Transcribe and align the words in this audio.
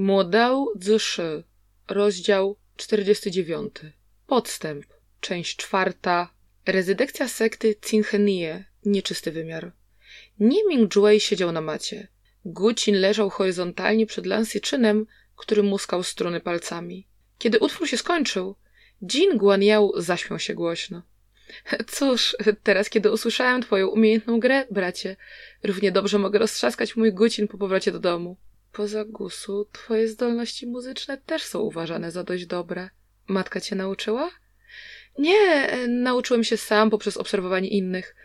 Modał 0.00 0.72
Zszy, 0.80 1.44
rozdział 1.88 2.56
49. 2.76 3.74
Podstęp, 4.26 4.84
część 5.20 5.56
czwarta. 5.56 6.34
Rezydekcja 6.66 7.28
sekty 7.28 7.74
Cinchenie, 7.86 8.64
nieczysty 8.84 9.32
wymiar. 9.32 9.72
Nie 10.40 10.64
Ming 10.68 10.94
Juei 10.94 11.20
siedział 11.20 11.52
na 11.52 11.60
macie. 11.60 12.08
Gucin 12.44 13.00
leżał 13.00 13.30
horyzontalnie 13.30 14.06
przed 14.06 14.26
Lansiczynem, 14.26 15.06
który 15.36 15.62
muskał 15.62 16.02
struny 16.02 16.40
palcami. 16.40 17.06
Kiedy 17.38 17.58
utwór 17.58 17.88
się 17.88 17.96
skończył, 17.96 18.54
Jin 19.02 19.38
Guanyao 19.38 19.92
zaśmiał 19.96 20.38
się 20.38 20.54
głośno. 20.54 21.02
Cóż, 21.92 22.36
teraz 22.62 22.90
kiedy 22.90 23.10
usłyszałem 23.10 23.62
twoją 23.62 23.86
umiejętną 23.88 24.40
grę, 24.40 24.66
bracie, 24.70 25.16
równie 25.62 25.92
dobrze 25.92 26.18
mogę 26.18 26.38
roztrzaskać 26.38 26.96
mój 26.96 27.12
Gucin 27.12 27.48
po 27.48 27.58
powrocie 27.58 27.92
do 27.92 27.98
domu. 27.98 28.36
Poza 28.78 29.04
Gusu, 29.04 29.68
twoje 29.72 30.08
zdolności 30.08 30.66
muzyczne 30.66 31.18
też 31.18 31.42
są 31.42 31.60
uważane 31.60 32.10
za 32.10 32.24
dość 32.24 32.46
dobre. 32.46 32.90
Matka 33.28 33.60
cię 33.60 33.76
nauczyła? 33.76 34.30
Nie, 35.18 35.68
nauczyłem 35.88 36.44
się 36.44 36.56
sam 36.56 36.90
poprzez 36.90 37.16
obserwowanie 37.16 37.68
innych. 37.68 38.16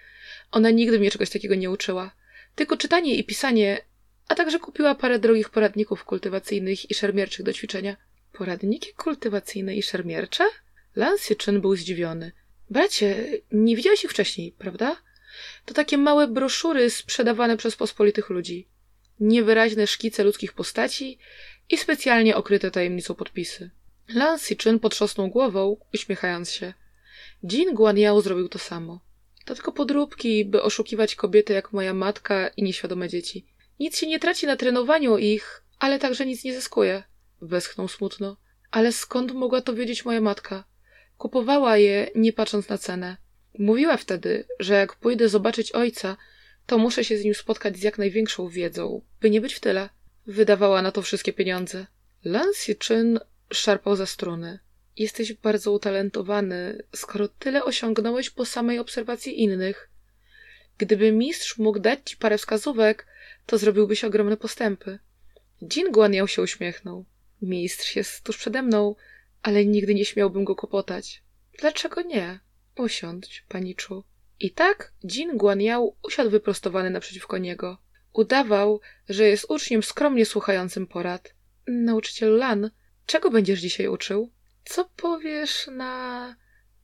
Ona 0.52 0.70
nigdy 0.70 1.00
mnie 1.00 1.12
czegoś 1.12 1.30
takiego 1.30 1.55
nie 1.55 1.72
uczyła. 1.72 2.12
Tylko 2.55 2.78
czytanie 2.78 3.16
i 3.16 3.23
pisanie, 3.23 3.81
a 4.28 4.36
także 4.36 4.59
kupiła 4.59 4.95
parę 4.95 5.20
drogich 5.20 5.50
poradników 5.50 6.04
kultywacyjnych 6.04 6.92
i 6.92 6.94
szermierczych 6.94 7.45
do 7.45 7.54
ćwiczenia. 7.54 7.98
Poradniki 8.31 8.94
kultywacyjne 8.94 9.76
i 9.76 9.84
szermiercze? 9.84 10.44
Lance 10.95 11.36
Czyn 11.36 11.62
był 11.62 11.76
zdziwiony. 11.76 12.31
Bracie, 12.70 13.26
nie 13.52 13.76
widziałeś 13.76 14.04
ich 14.04 14.12
wcześniej, 14.12 14.52
prawda? 14.58 14.98
To 15.66 15.73
takie 15.73 15.98
małe 15.98 16.28
broszury 16.28 16.90
sprzedawane 16.90 17.58
przez 17.58 17.76
pospolitych 17.76 18.30
ludzi. 18.30 18.73
Niewyraźne 19.23 19.88
szkice 19.88 20.23
ludzkich 20.23 20.54
postaci 20.54 21.18
i 21.70 21.77
specjalnie 21.77 22.36
okryte 22.36 22.72
tajemnicą 22.72 23.16
podpisy. 23.16 23.70
Lance 24.08 24.55
Czyn 24.55 24.80
potrząsnął 24.80 25.27
głową, 25.27 25.78
uśmiechając 25.94 26.52
się. 26.52 26.73
Jean 27.52 27.75
Guanyao 27.75 28.22
zrobił 28.22 28.50
to 28.50 28.59
samo. 28.59 29.00
To 29.45 29.56
tylko 29.56 29.72
podróbki, 29.72 30.45
by 30.45 30.61
oszukiwać 30.61 31.16
kobiety 31.16 31.53
jak 31.53 31.73
moja 31.73 31.94
matka 31.94 32.48
i 32.48 32.64
nieświadome 32.64 33.09
dzieci. 33.09 33.45
Nic 33.80 33.98
się 33.98 34.08
nie 34.08 34.20
traci 34.20 34.48
na 34.48 34.56
trenowaniu 34.56 35.17
ich, 35.17 35.64
ale 35.80 36.00
także 36.00 36.26
nic 36.26 36.44
nie 36.44 36.53
zyskuje. 36.53 37.03
Westchnął 37.42 37.88
smutno. 37.88 38.38
Ale 38.72 38.92
skąd 38.92 39.31
mogła 39.31 39.61
to 39.61 39.73
wiedzieć 39.73 40.05
moja 40.05 40.22
matka? 40.22 40.64
Kupowała 41.17 41.78
je, 41.78 42.09
nie 42.16 42.33
patrząc 42.33 42.70
na 42.70 42.78
cenę. 42.78 43.17
Mówiła 43.59 43.98
wtedy, 43.98 44.48
że 44.59 44.73
jak 44.73 44.95
pójdę 44.95 45.30
zobaczyć 45.30 45.72
ojca, 45.72 46.17
to 46.66 46.78
muszę 46.78 47.03
się 47.03 47.17
z 47.17 47.23
nim 47.23 47.33
spotkać 47.33 47.78
z 47.78 47.83
jak 47.83 47.97
największą 47.97 48.50
wiedzą, 48.50 49.02
by 49.22 49.30
nie 49.30 49.42
być 49.42 49.53
w 49.53 49.59
tyle. 49.59 49.89
Wydawała 50.28 50.81
na 50.81 50.92
to 50.92 51.02
wszystkie 51.02 51.33
pieniądze. 51.33 51.86
Lance 52.23 52.75
Czyn 52.75 53.20
szarpał 53.53 53.95
za 53.95 54.05
struny. 54.05 54.59
Jesteś 54.97 55.33
bardzo 55.33 55.72
utalentowany, 55.72 56.83
skoro 56.95 57.28
tyle 57.28 57.64
osiągnąłeś 57.64 58.30
po 58.30 58.45
samej 58.45 58.80
obserwacji 58.80 59.42
innych. 59.44 59.89
Gdyby 60.78 61.11
mistrz 61.11 61.58
mógł 61.58 61.80
dać 61.80 62.00
ci 62.05 62.17
parę 62.17 62.38
wskazówek, 62.38 63.08
to 63.45 63.58
zrobiłbyś 63.58 64.03
ogromne 64.03 64.38
postępy. 64.38 65.00
Jin 65.61 65.92
Guanyao 65.92 66.27
się 66.27 66.42
uśmiechnął. 66.42 67.05
Mistrz 67.42 67.95
jest 67.95 68.22
tuż 68.22 68.38
przede 68.38 68.61
mną, 68.61 68.95
ale 69.42 69.66
nigdy 69.66 69.95
nie 69.95 70.05
śmiałbym 70.05 70.44
go 70.44 70.55
kłopotać. 70.55 71.23
Dlaczego 71.59 72.02
nie? 72.02 72.39
Usiądź, 72.77 73.45
paniczu. 73.50 74.03
I 74.44 74.52
tak 74.52 74.94
Jin 75.05 75.38
Guanyao 75.38 75.95
usiadł 76.03 76.30
wyprostowany 76.30 76.89
naprzeciwko 76.89 77.38
niego. 77.38 77.77
Udawał, 78.13 78.81
że 79.09 79.27
jest 79.27 79.45
uczniem 79.49 79.83
skromnie 79.83 80.25
słuchającym 80.25 80.88
porad. 80.88 81.33
Nauczyciel 81.67 82.38
Lan, 82.38 82.71
czego 83.05 83.31
będziesz 83.31 83.59
dzisiaj 83.59 83.88
uczył? 83.88 84.31
Co 84.66 84.89
powiesz 84.95 85.67
na 85.71 86.36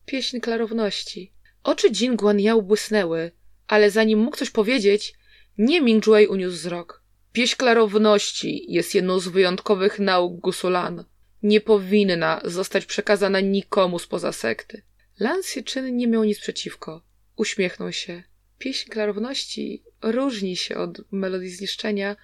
pieśń 0.05 0.39
klarowności? 0.39 1.33
Oczy 1.63 1.89
Jin 1.89 2.15
Guanyao 2.15 2.61
błysnęły, 2.61 3.31
ale 3.67 3.92
zanim 3.92 4.19
mógł 4.19 4.37
coś 4.37 4.49
powiedzieć, 4.49 5.14
nie 5.58 5.81
Ming 5.81 6.08
Juei 6.08 6.27
uniósł 6.27 6.55
wzrok. 6.55 7.03
Pieśń 7.33 7.55
klarowności 7.55 8.65
jest 8.71 8.95
jedną 8.95 9.19
z 9.19 9.27
wyjątkowych 9.27 9.99
nauk 9.99 10.39
Gusulan. 10.39 11.05
Nie 11.43 11.61
powinna 11.61 12.42
zostać 12.43 12.86
przekazana 12.86 13.39
nikomu 13.39 13.99
spoza 13.99 14.31
sekty. 14.31 14.81
Lan 15.19 15.42
Czyn 15.65 15.98
nie 15.98 16.08
miał 16.08 16.23
nic 16.23 16.39
przeciwko. 16.39 17.08
Uśmiechnął 17.39 17.92
się. 17.92 18.23
Pieśń 18.58 18.89
klarowności 18.89 19.83
różni 20.02 20.58
się 20.58 20.76
od 20.76 21.11
melodii 21.11 21.50
zniszczenia, 21.50 22.16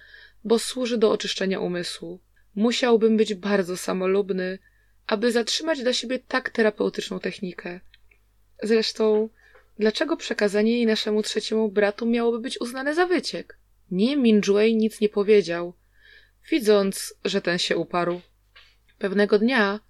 bo 0.44 0.58
służy 0.58 0.98
do 0.98 1.10
oczyszczenia 1.10 1.60
umysłu. 1.60 2.20
Musiałbym 2.54 3.16
być 3.16 3.34
bardzo 3.34 3.76
samolubny, 3.76 4.58
aby 5.06 5.32
zatrzymać 5.32 5.82
dla 5.82 5.92
siebie 5.92 6.18
tak 6.18 6.50
terapeutyczną 6.50 7.20
technikę. 7.20 7.80
Zresztą, 8.62 9.28
dlaczego 9.78 10.16
przekazanie 10.16 10.72
jej 10.72 10.86
naszemu 10.86 11.22
trzeciemu 11.22 11.68
bratu 11.68 12.06
miałoby 12.06 12.38
być 12.38 12.60
uznane 12.60 12.94
za 12.94 13.06
wyciek? 13.06 13.58
Nie 13.90 14.16
Minjuei 14.16 14.76
nic 14.76 15.00
nie 15.00 15.08
powiedział, 15.08 15.74
widząc, 16.50 17.14
że 17.24 17.42
ten 17.42 17.58
się 17.58 17.76
uparł. 17.76 18.20
Pewnego 18.98 19.38
dnia, 19.38 19.80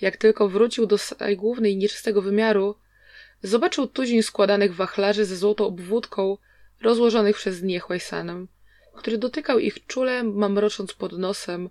jak 0.00 0.16
tylko 0.16 0.48
wrócił 0.48 0.86
do 0.86 0.98
sali 0.98 1.36
głównej 1.36 1.76
nieczystego 1.76 2.22
wymiaru, 2.22 2.74
zobaczył 3.42 3.86
tuzin 3.86 4.22
składanych 4.22 4.74
wachlarzy 4.74 5.24
ze 5.24 5.36
złotą 5.36 5.66
obwódką, 5.66 6.38
rozłożonych 6.82 7.36
przez 7.36 7.60
dnie 7.60 7.80
Huaysanem, 7.80 8.48
który 8.94 9.18
dotykał 9.18 9.58
ich 9.58 9.86
czule, 9.86 10.22
mamrocząc 10.24 10.92
pod 10.92 11.12
nosem, 11.12 11.70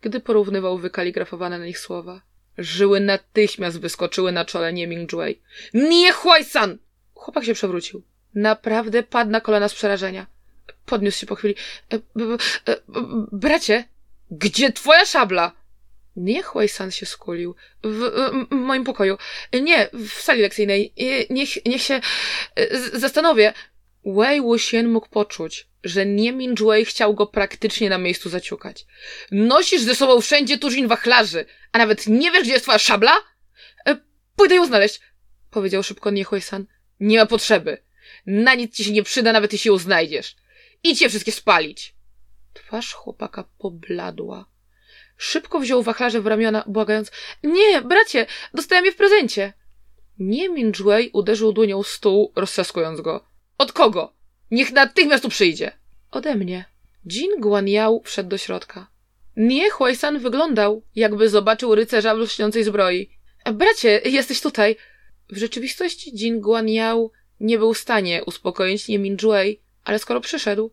gdy 0.00 0.20
porównywał 0.20 0.78
wykaligrafowane 0.78 1.58
na 1.58 1.64
nich 1.64 1.78
słowa. 1.78 2.20
Żyły 2.58 3.00
natychmiast 3.00 3.80
wyskoczyły 3.80 4.32
na 4.32 4.44
czole 4.44 4.72
nie 4.72 4.86
Mingjuei. 4.86 5.40
Nie 5.74 6.12
Huaysan! 6.12 6.78
Chłopak 7.14 7.44
się 7.44 7.54
przewrócił. 7.54 8.02
Naprawdę 8.34 9.02
padł 9.02 9.30
na 9.30 9.40
kolana 9.40 9.68
z 9.68 9.74
przerażenia. 9.74 10.26
Podniósł 10.86 11.18
się 11.18 11.26
po 11.26 11.34
chwili. 11.34 11.54
E, 11.90 11.98
b, 11.98 12.36
e, 12.68 12.76
bracie, 13.32 13.84
gdzie 14.30 14.72
twoja 14.72 15.04
szabla? 15.04 15.52
Nie 16.16 16.42
Huaysan 16.42 16.90
się 16.90 17.06
skulił. 17.06 17.54
W, 17.84 18.10
w, 18.50 18.54
moim 18.54 18.84
pokoju. 18.84 19.16
Nie, 19.52 19.90
w 19.92 20.10
sali 20.10 20.42
lekcyjnej. 20.42 20.94
Niech, 21.30 21.66
niech 21.66 21.82
się 21.82 22.00
e, 22.56 22.78
zastanowię. 22.98 23.52
Wei 24.04 24.40
Wuxian 24.40 24.88
mógł 24.88 25.08
poczuć, 25.08 25.68
że 25.84 26.06
nie 26.06 26.32
Minjuei 26.32 26.84
chciał 26.84 27.14
go 27.14 27.26
praktycznie 27.26 27.90
na 27.90 27.98
miejscu 27.98 28.28
zaciukać. 28.28 28.86
Nosisz 29.30 29.82
ze 29.82 29.94
sobą 29.94 30.20
wszędzie 30.20 30.58
tuzin 30.58 30.88
wachlarzy, 30.88 31.46
a 31.72 31.78
nawet 31.78 32.06
nie 32.06 32.30
wiesz, 32.30 32.42
gdzie 32.42 32.52
jest 32.52 32.64
twoja 32.64 32.78
szabla? 32.78 33.12
E, 33.86 33.96
pójdę 34.36 34.54
ją 34.54 34.66
znaleźć, 34.66 35.00
powiedział 35.50 35.82
szybko 35.82 36.10
Niehuay-san. 36.10 36.66
Nie 37.00 37.18
ma 37.18 37.26
potrzeby. 37.26 37.82
Na 38.26 38.54
nic 38.54 38.76
ci 38.76 38.84
się 38.84 38.92
nie 38.92 39.02
przyda, 39.02 39.32
nawet 39.32 39.52
jeśli 39.52 39.68
ją 39.68 39.78
znajdziesz. 39.78 40.36
Idź 40.82 41.00
je 41.00 41.08
wszystkie 41.08 41.32
spalić. 41.32 41.94
Twarz 42.52 42.92
chłopaka 42.92 43.44
pobladła. 43.58 44.46
Szybko 45.18 45.60
wziął 45.60 45.82
wachlarze 45.82 46.20
w 46.20 46.26
ramiona, 46.26 46.64
błagając. 46.66 47.10
Nie, 47.42 47.82
bracie, 47.82 48.26
dostałem 48.54 48.84
je 48.84 48.92
w 48.92 48.96
prezencie. 48.96 49.52
Nie 50.18 50.48
Minjuei 50.48 51.10
uderzył 51.12 51.52
dłonią 51.52 51.82
stół, 51.82 52.32
roztrzaskując 52.36 53.00
go. 53.00 53.24
Od 53.58 53.72
kogo? 53.72 54.12
Niech 54.50 54.72
natychmiast 54.72 55.22
tu 55.22 55.28
przyjdzie. 55.28 55.72
Ode 56.10 56.34
mnie. 56.34 56.64
Jin 57.06 57.40
Guanyao 57.40 58.00
wszedł 58.04 58.28
do 58.28 58.38
środka. 58.38 58.86
Nie 59.36 59.70
Huaysan 59.70 60.18
wyglądał, 60.18 60.82
jakby 60.94 61.28
zobaczył 61.28 61.74
rycerza 61.74 62.14
w 62.14 62.18
lśniącej 62.18 62.64
zbroi. 62.64 63.10
Bracie, 63.52 64.00
jesteś 64.04 64.40
tutaj. 64.40 64.76
W 65.30 65.36
rzeczywistości 65.36 66.10
Jin 66.10 66.40
Guanyao 66.40 67.10
nie 67.40 67.58
był 67.58 67.74
w 67.74 67.78
stanie 67.78 68.24
uspokoić 68.24 68.88
nie 68.88 68.98
Minjuei, 68.98 69.60
ale 69.84 69.98
skoro 69.98 70.20
przyszedł, 70.20 70.70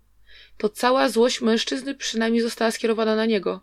to 0.57 0.69
cała 0.69 1.09
złość 1.09 1.41
mężczyzny 1.41 1.95
przynajmniej 1.95 2.41
została 2.41 2.71
skierowana 2.71 3.15
na 3.15 3.25
niego. 3.25 3.61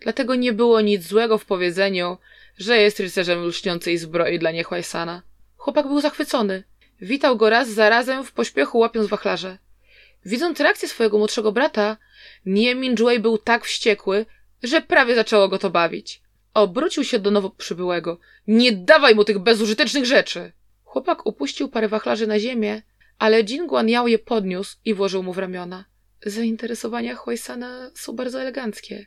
Dlatego 0.00 0.34
nie 0.34 0.52
było 0.52 0.80
nic 0.80 1.02
złego 1.02 1.38
w 1.38 1.44
powiedzeniu, 1.44 2.18
że 2.58 2.78
jest 2.78 3.00
rycerzem 3.00 3.44
lśniącej 3.44 3.98
zbroi 3.98 4.38
dla 4.38 4.50
Niechłajsana. 4.50 5.22
Chłopak 5.56 5.86
był 5.86 6.00
zachwycony. 6.00 6.64
Witał 7.00 7.36
go 7.36 7.50
raz 7.50 7.68
za 7.68 7.88
razem 7.88 8.24
w 8.24 8.32
pośpiechu 8.32 8.78
łapiąc 8.78 9.08
wachlarze. 9.08 9.58
Widząc 10.24 10.60
reakcję 10.60 10.88
swojego 10.88 11.18
młodszego 11.18 11.52
brata, 11.52 11.96
Nie 12.46 12.74
Minjuei 12.74 13.18
był 13.18 13.38
tak 13.38 13.64
wściekły, 13.64 14.26
że 14.62 14.80
prawie 14.80 15.14
zaczęło 15.14 15.48
go 15.48 15.58
to 15.58 15.70
bawić. 15.70 16.22
Obrócił 16.54 17.04
się 17.04 17.18
do 17.18 17.30
nowo 17.30 17.50
przybyłego. 17.50 18.18
Nie 18.46 18.72
dawaj 18.72 19.14
mu 19.14 19.24
tych 19.24 19.38
bezużytecznych 19.38 20.04
rzeczy! 20.04 20.52
Chłopak 20.84 21.26
upuścił 21.26 21.68
parę 21.68 21.88
wachlarzy 21.88 22.26
na 22.26 22.38
ziemię, 22.38 22.82
ale 23.18 23.44
Jin 23.44 23.66
Guanyao 23.66 24.06
je 24.06 24.18
podniósł 24.18 24.76
i 24.84 24.94
włożył 24.94 25.22
mu 25.22 25.32
w 25.32 25.38
ramiona. 25.38 25.84
Zainteresowania 26.26 27.14
Huaysana 27.14 27.90
są 27.94 28.12
bardzo 28.12 28.40
eleganckie. 28.40 29.06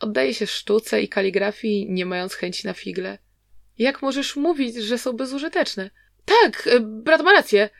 Oddaje 0.00 0.34
się 0.34 0.46
sztuce 0.46 1.02
i 1.02 1.08
kaligrafii, 1.08 1.90
nie 1.90 2.06
mając 2.06 2.34
chęci 2.34 2.66
na 2.66 2.72
figle. 2.72 3.18
Jak 3.78 4.02
możesz 4.02 4.36
mówić, 4.36 4.76
że 4.76 4.98
są 4.98 5.12
bezużyteczne? 5.12 5.90
Tak, 6.24 6.66
e, 6.66 6.80
brat 6.80 7.22
ma 7.22 7.32
rację. 7.32 7.70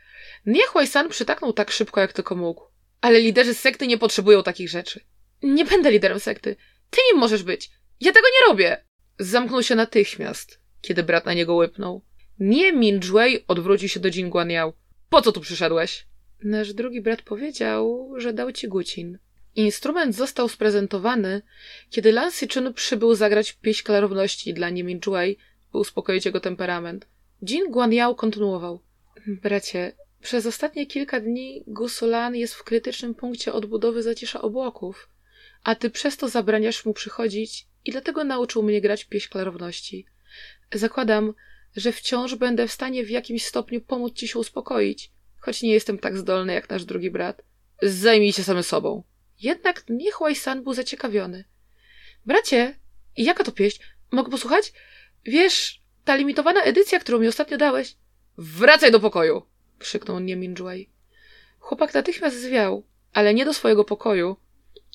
Nie 0.46 0.66
Huaysan 0.66 1.08
przytaknął 1.08 1.52
tak 1.52 1.70
szybko, 1.70 2.00
jak 2.00 2.12
tylko 2.12 2.34
mógł. 2.34 2.64
Ale 3.00 3.20
liderzy 3.20 3.54
sekty 3.54 3.86
nie 3.86 3.98
potrzebują 3.98 4.42
takich 4.42 4.68
rzeczy. 4.68 5.00
Nie 5.42 5.64
będę 5.64 5.90
liderem 5.90 6.20
sekty. 6.20 6.56
Ty 6.90 7.00
nim 7.12 7.20
możesz 7.20 7.42
być! 7.42 7.70
Ja 8.00 8.12
tego 8.12 8.26
nie 8.26 8.48
robię! 8.48 8.84
Zamknął 9.18 9.62
się 9.62 9.74
natychmiast, 9.74 10.60
kiedy 10.80 11.02
brat 11.02 11.26
na 11.26 11.34
niego 11.34 11.54
łypnął. 11.54 12.02
Nie 12.38 12.72
Min 12.72 13.00
Jue 13.04 13.44
odwrócił 13.48 13.88
się 13.88 14.00
do 14.00 14.08
Jin. 14.08 14.30
Po 15.08 15.22
co 15.22 15.32
tu 15.32 15.40
przyszedłeś? 15.40 16.06
Nasz 16.44 16.72
drugi 16.72 17.00
brat 17.00 17.22
powiedział, 17.22 18.12
że 18.16 18.32
dał 18.32 18.52
ci 18.52 18.68
gucin. 18.68 19.18
Instrument 19.56 20.14
został 20.14 20.48
sprezentowany, 20.48 21.42
kiedy 21.90 22.12
Lan 22.12 22.30
Sichun 22.30 22.74
przybył 22.74 23.14
zagrać 23.14 23.52
pieśń 23.52 23.84
klarowności 23.84 24.54
dla 24.54 24.70
Niemin 24.70 25.00
Jue, 25.06 25.36
by 25.72 25.78
uspokoić 25.78 26.24
jego 26.24 26.40
temperament. 26.40 27.06
Jin 27.42 27.70
Guanyao 27.70 28.14
kontynuował. 28.14 28.80
Bracie, 29.26 29.92
przez 30.20 30.46
ostatnie 30.46 30.86
kilka 30.86 31.20
dni 31.20 31.64
Gusolan 31.66 32.36
jest 32.36 32.54
w 32.54 32.64
krytycznym 32.64 33.14
punkcie 33.14 33.52
odbudowy 33.52 34.02
zacisza 34.02 34.42
obłoków, 34.42 35.08
a 35.64 35.74
ty 35.74 35.90
przez 35.90 36.16
to 36.16 36.28
zabraniasz 36.28 36.84
mu 36.84 36.94
przychodzić 36.94 37.66
i 37.84 37.90
dlatego 37.90 38.24
nauczył 38.24 38.62
mnie 38.62 38.80
grać 38.80 39.04
pieśń 39.04 39.28
klarowności. 39.28 40.06
Zakładam, 40.72 41.34
że 41.76 41.92
wciąż 41.92 42.34
będę 42.34 42.68
w 42.68 42.72
stanie 42.72 43.04
w 43.04 43.10
jakimś 43.10 43.44
stopniu 43.46 43.80
pomóc 43.80 44.14
ci 44.14 44.28
się 44.28 44.38
uspokoić, 44.38 45.10
choć 45.38 45.62
nie 45.62 45.72
jestem 45.72 45.98
tak 45.98 46.16
zdolny 46.18 46.54
jak 46.54 46.70
nasz 46.70 46.84
drugi 46.84 47.10
brat. 47.10 47.42
Zajmij 47.82 48.32
się 48.32 48.42
samym 48.44 48.62
sobą. 48.62 49.02
Jednak 49.42 49.84
Niechłaj-san 49.88 50.62
był 50.62 50.74
zaciekawiony. 50.74 51.44
Bracie, 52.26 52.74
jaka 53.16 53.44
to 53.44 53.52
pieśń? 53.52 53.82
Mogę 54.10 54.30
posłuchać? 54.30 54.72
Wiesz, 55.24 55.82
ta 56.04 56.16
limitowana 56.16 56.62
edycja, 56.62 57.00
którą 57.00 57.18
mi 57.18 57.28
ostatnio 57.28 57.56
dałeś. 57.56 57.96
Wracaj 58.38 58.92
do 58.92 59.00
pokoju! 59.00 59.42
krzyknął 59.78 60.20
Nieminjuaj. 60.20 60.88
Chłopak 61.58 61.94
natychmiast 61.94 62.40
zwiał, 62.40 62.86
ale 63.12 63.34
nie 63.34 63.44
do 63.44 63.54
swojego 63.54 63.84
pokoju, 63.84 64.36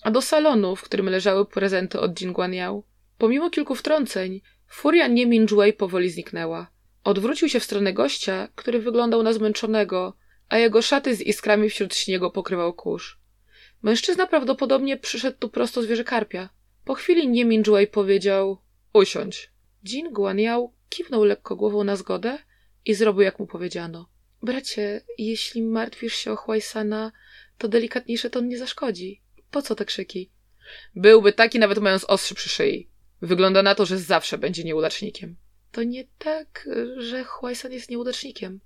a 0.03 0.11
do 0.11 0.21
salonu, 0.21 0.75
w 0.75 0.83
którym 0.83 1.09
leżały 1.09 1.45
prezenty 1.45 1.99
od 1.99 2.21
Jingguanyao. 2.21 2.83
Pomimo 3.17 3.49
kilku 3.49 3.75
wtrąceń, 3.75 4.41
furia 4.67 5.07
Nieminjuaj 5.07 5.73
powoli 5.73 6.09
zniknęła. 6.09 6.67
Odwrócił 7.03 7.49
się 7.49 7.59
w 7.59 7.63
stronę 7.63 7.93
gościa, 7.93 8.47
który 8.55 8.79
wyglądał 8.79 9.23
na 9.23 9.33
zmęczonego, 9.33 10.13
a 10.49 10.57
jego 10.57 10.81
szaty 10.81 11.15
z 11.15 11.21
iskrami 11.21 11.69
wśród 11.69 11.95
śniegu 11.95 12.31
pokrywał 12.31 12.73
kurz. 12.73 13.19
Mężczyzna 13.81 14.27
prawdopodobnie 14.27 14.97
przyszedł 14.97 15.37
tu 15.37 15.49
prosto 15.49 15.81
z 15.81 15.85
wieży 15.85 16.03
karpia. 16.03 16.49
Po 16.85 16.93
chwili 16.93 17.27
Nieminjuaj 17.27 17.87
powiedział 17.87 18.61
usiądź. 18.93 19.51
Jin 19.83 20.13
Guanyao 20.13 20.73
kiwnął 20.89 21.23
lekko 21.23 21.55
głową 21.55 21.83
na 21.83 21.95
zgodę 21.95 22.37
i 22.85 22.93
zrobił 22.93 23.21
jak 23.21 23.39
mu 23.39 23.47
powiedziano. 23.47 24.09
Bracie, 24.43 25.01
jeśli 25.17 25.61
martwisz 25.61 26.15
się 26.15 26.31
o 26.31 26.35
Huaisana, 26.35 27.11
to 27.57 27.67
delikatniejszy 27.67 28.29
ton 28.29 28.47
nie 28.47 28.57
zaszkodzi. 28.57 29.21
Po 29.51 29.61
co 29.61 29.75
te 29.75 29.85
krzyki? 29.85 30.31
Byłby 30.95 31.33
taki 31.33 31.59
nawet 31.59 31.79
mając 31.79 32.03
ostrzy 32.03 32.35
przy 32.35 32.49
szyi. 32.49 32.89
Wygląda 33.21 33.63
na 33.63 33.75
to, 33.75 33.85
że 33.85 33.97
zawsze 33.97 34.37
będzie 34.37 34.63
nieudacznikiem. 34.63 35.35
To 35.71 35.83
nie 35.83 36.03
tak, 36.17 36.69
że 36.97 37.23
Huaisan 37.23 37.71
jest 37.71 37.89
nieudacznikiem. 37.89 38.59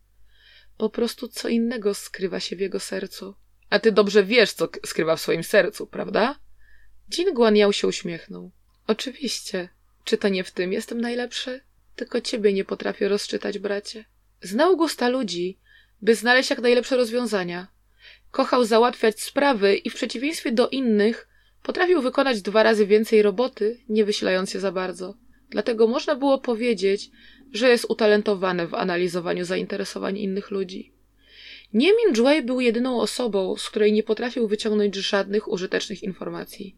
Po 0.78 0.90
prostu 0.90 1.28
co 1.28 1.50
innego 1.50 1.94
skrywa 1.94 2.40
się 2.40 2.56
w 2.56 2.60
jego 2.60 2.80
sercu. 2.80 3.36
A 3.72 3.80
ty 3.80 3.92
dobrze 3.92 4.24
wiesz, 4.24 4.54
co 4.54 4.70
skrywa 4.86 5.16
w 5.16 5.22
swoim 5.22 5.44
sercu, 5.44 5.88
prawda? 5.88 6.40
Jin 7.18 7.34
Guanyao 7.34 7.72
się 7.72 7.88
uśmiechnął. 7.88 8.52
Oczywiście. 8.88 9.70
Czy 10.04 10.18
to 10.18 10.30
nie 10.30 10.44
w 10.44 10.52
tym 10.52 10.74
jestem 10.74 11.02
najlepszy? 11.02 11.62
Tylko 11.96 12.22
ciebie 12.22 12.54
nie 12.54 12.66
potrafię 12.66 13.08
rozczytać, 13.08 13.60
bracie. 13.60 14.06
Znał 14.42 14.78
gusta 14.78 15.10
ludzi, 15.10 15.58
by 16.02 16.16
znaleźć 16.16 16.50
jak 16.50 16.60
najlepsze 16.60 16.98
rozwiązania. 16.98 17.68
Kochał 18.32 18.66
załatwiać 18.66 19.22
sprawy 19.22 19.76
i 19.76 19.90
w 19.90 19.96
przeciwieństwie 19.96 20.52
do 20.52 20.70
innych 20.70 21.28
potrafił 21.64 22.02
wykonać 22.02 22.42
dwa 22.42 22.64
razy 22.64 22.86
więcej 22.86 23.22
roboty, 23.22 23.78
nie 23.90 24.06
wysilając 24.06 24.52
się 24.52 24.60
za 24.60 24.72
bardzo. 24.72 25.18
Dlatego 25.50 25.88
można 25.88 26.16
było 26.16 26.40
powiedzieć, 26.40 27.12
że 27.54 27.70
jest 27.70 27.86
utalentowany 27.90 28.68
w 28.68 28.74
analizowaniu 28.74 29.46
zainteresowań 29.46 30.18
innych 30.18 30.52
ludzi. 30.52 30.94
Nie 31.74 31.92
Min 31.94 32.46
był 32.46 32.62
jedyną 32.62 33.00
osobą, 33.00 33.56
z 33.58 33.70
której 33.70 33.94
nie 33.94 34.04
potrafił 34.04 34.48
wyciągnąć 34.48 34.96
żadnych 34.96 35.48
użytecznych 35.48 36.04
informacji. 36.04 36.76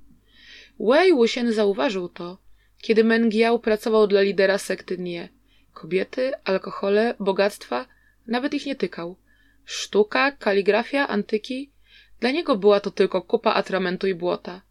Wei 0.80 1.14
Wuxian 1.14 1.54
zauważył 1.54 2.10
to, 2.10 2.38
kiedy 2.82 3.04
Mengiao 3.04 3.60
pracował 3.60 4.08
dla 4.08 4.22
lidera 4.22 4.58
sekty 4.58 4.98
Nie. 4.98 5.30
Kobiety, 5.74 6.32
alkohole, 6.44 7.16
bogactwa, 7.20 7.88
nawet 8.28 8.54
ich 8.54 8.66
nie 8.66 8.76
tykał. 8.76 9.18
Sztuka, 9.66 10.32
kaligrafia, 10.32 11.08
antyki. 11.08 11.72
Dla 12.20 12.32
niego 12.32 12.56
była 12.56 12.80
to 12.80 12.92
tylko 12.92 13.22
kupa 13.22 13.54
atramentu 13.54 14.08
i 14.08 14.16
błota. 14.16 14.62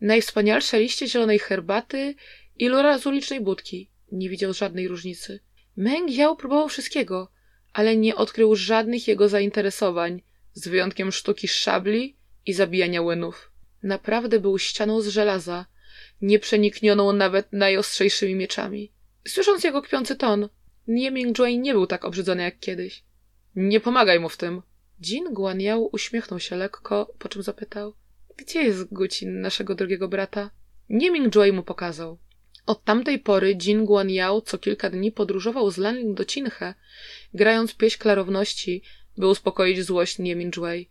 Najwspanialsze 0.00 0.80
liście 0.80 1.08
zielonej 1.08 1.38
herbaty 1.38 2.14
i 2.58 2.68
lura 2.68 2.98
z 2.98 3.06
ulicznej 3.06 3.40
budki. 3.40 3.90
Nie 4.12 4.28
widział 4.28 4.52
żadnej 4.52 4.88
różnicy. 4.88 5.40
Meng 5.76 6.10
Yao 6.10 6.36
próbował 6.36 6.68
wszystkiego, 6.68 7.28
ale 7.76 7.96
nie 7.96 8.16
odkrył 8.16 8.56
żadnych 8.56 9.08
jego 9.08 9.28
zainteresowań, 9.28 10.22
z 10.52 10.68
wyjątkiem 10.68 11.12
sztuki 11.12 11.48
szabli 11.48 12.16
i 12.46 12.52
zabijania 12.52 13.02
łynów. 13.02 13.52
Naprawdę 13.82 14.40
był 14.40 14.58
ścianą 14.58 15.00
z 15.00 15.08
żelaza, 15.08 15.66
nieprzeniknioną 16.22 17.12
nawet 17.12 17.52
najostrzejszymi 17.52 18.34
mieczami. 18.34 18.92
Słysząc 19.28 19.64
jego 19.64 19.82
kpiący 19.82 20.16
ton, 20.16 20.48
Nie 20.88 21.10
Mingjue 21.10 21.58
nie 21.58 21.72
był 21.72 21.86
tak 21.86 22.04
obrzydzony 22.04 22.42
jak 22.42 22.58
kiedyś. 22.58 23.04
Nie 23.56 23.80
pomagaj 23.80 24.20
mu 24.20 24.28
w 24.28 24.36
tym. 24.36 24.62
Jin 25.02 25.34
Guanyao 25.34 25.88
uśmiechnął 25.92 26.40
się 26.40 26.56
lekko, 26.56 27.14
po 27.18 27.28
czym 27.28 27.42
zapytał. 27.42 27.94
Gdzie 28.36 28.62
jest 28.62 28.94
Gucin, 28.94 29.40
naszego 29.40 29.74
drugiego 29.74 30.08
brata? 30.08 30.50
Nie 30.88 31.10
Mingjue 31.10 31.52
mu 31.52 31.62
pokazał. 31.62 32.18
Od 32.66 32.84
tamtej 32.84 33.18
pory 33.18 33.54
Jin 33.54 33.84
Guanyao 33.84 34.40
co 34.40 34.58
kilka 34.58 34.90
dni 34.90 35.12
podróżował 35.12 35.70
z 35.70 35.76
Lanling 35.76 36.16
do 36.16 36.24
Cinche, 36.24 36.74
grając 37.34 37.74
pieśń 37.74 37.98
klarowności, 37.98 38.82
by 39.16 39.26
uspokoić 39.26 39.84
złość 39.84 40.18
Nie 40.18 40.36
Mingjue. 40.36 40.86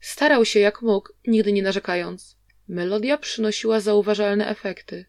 Starał 0.00 0.44
się 0.44 0.60
jak 0.60 0.82
mógł, 0.82 1.08
nigdy 1.26 1.52
nie 1.52 1.62
narzekając. 1.62 2.36
Melodia 2.68 3.18
przynosiła 3.18 3.80
zauważalne 3.80 4.48
efekty. 4.48 5.04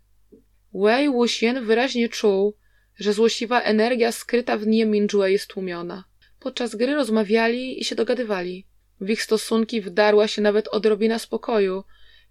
Wei 0.74 1.10
Wuxian 1.10 1.66
wyraźnie 1.66 2.10
czuł, 2.10 2.54
że 3.00 3.14
złośliwa 3.14 3.62
energia 3.62 4.12
skryta 4.12 4.58
w 4.58 4.68
Nie 4.68 4.86
Mingjue 4.86 5.26
jest 5.32 5.48
tłumiona. 5.48 6.04
Podczas 6.40 6.76
gry 6.76 6.96
rozmawiali 6.96 7.82
i 7.82 7.84
się 7.84 7.96
dogadywali. 7.96 8.68
W 9.02 9.10
ich 9.10 9.24
stosunki 9.24 9.82
wdarła 9.82 10.28
się 10.28 10.42
nawet 10.42 10.68
odrobina 10.68 11.20
spokoju, 11.20 11.84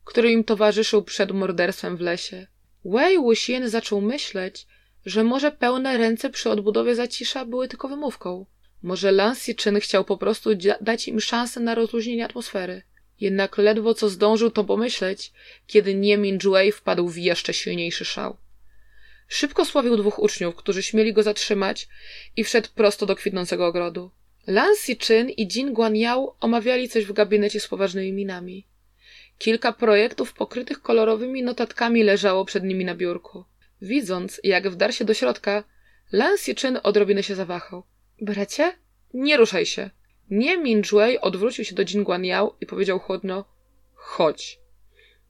który 0.04 0.32
im 0.32 0.44
towarzyszył 0.44 1.02
przed 1.02 1.30
morderstwem 1.30 1.96
w 1.96 2.00
lesie. 2.00 2.46
Wei 2.92 3.18
Wuxian 3.18 3.68
zaczął 3.68 4.00
myśleć, 4.00 4.66
że 5.06 5.24
może 5.24 5.52
pełne 5.52 5.98
ręce 5.98 6.30
przy 6.30 6.50
odbudowie 6.50 6.94
zacisza 6.94 7.44
były 7.44 7.68
tylko 7.68 7.88
wymówką. 7.88 8.46
Może 8.82 9.12
Lan 9.12 9.36
Chen 9.64 9.80
chciał 9.80 10.04
po 10.04 10.16
prostu 10.16 10.50
dać 10.80 11.08
im 11.08 11.20
szansę 11.20 11.60
na 11.60 11.74
rozluźnienie 11.74 12.24
atmosfery. 12.24 12.82
Jednak 13.20 13.58
ledwo 13.58 13.94
co 13.94 14.08
zdążył 14.08 14.50
to 14.50 14.64
pomyśleć, 14.64 15.32
kiedy 15.66 15.94
Nie 15.94 16.18
Minjue 16.18 16.72
wpadł 16.72 17.08
w 17.08 17.16
jeszcze 17.16 17.54
silniejszy 17.54 18.04
szał. 18.04 18.36
Szybko 19.28 19.64
sławił 19.64 19.96
dwóch 19.96 20.18
uczniów, 20.18 20.56
którzy 20.56 20.82
śmieli 20.82 21.12
go 21.12 21.22
zatrzymać 21.22 21.88
i 22.36 22.44
wszedł 22.44 22.68
prosto 22.74 23.06
do 23.06 23.16
kwitnącego 23.16 23.66
ogrodu. 23.66 24.10
Lan 24.46 24.74
Chyn 25.06 25.30
i 25.30 25.46
Jin 25.46 25.72
Guanyao 25.72 26.36
omawiali 26.40 26.88
coś 26.88 27.04
w 27.04 27.12
gabinecie 27.12 27.60
z 27.60 27.68
poważnymi 27.68 28.12
minami. 28.12 28.66
Kilka 29.38 29.72
projektów 29.72 30.32
pokrytych 30.32 30.82
kolorowymi 30.82 31.42
notatkami 31.42 32.02
leżało 32.02 32.44
przed 32.44 32.64
nimi 32.64 32.84
na 32.84 32.94
biurku. 32.94 33.44
Widząc, 33.82 34.40
jak 34.44 34.68
wdarł 34.68 34.92
się 34.92 35.04
do 35.04 35.14
środka, 35.14 35.64
Lan 36.12 36.36
Chyn 36.60 36.78
odrobinę 36.82 37.22
się 37.22 37.34
zawahał. 37.34 37.82
Bracie? 38.20 38.72
Nie 39.14 39.36
ruszaj 39.36 39.66
się. 39.66 39.90
Nie 40.30 40.58
Minjue 40.58 41.20
odwrócił 41.20 41.64
się 41.64 41.74
do 41.74 41.82
Jin 41.84 42.04
Guanyao 42.04 42.56
i 42.60 42.66
powiedział 42.66 42.98
chłodno 42.98 43.44
chodź. 43.94 44.60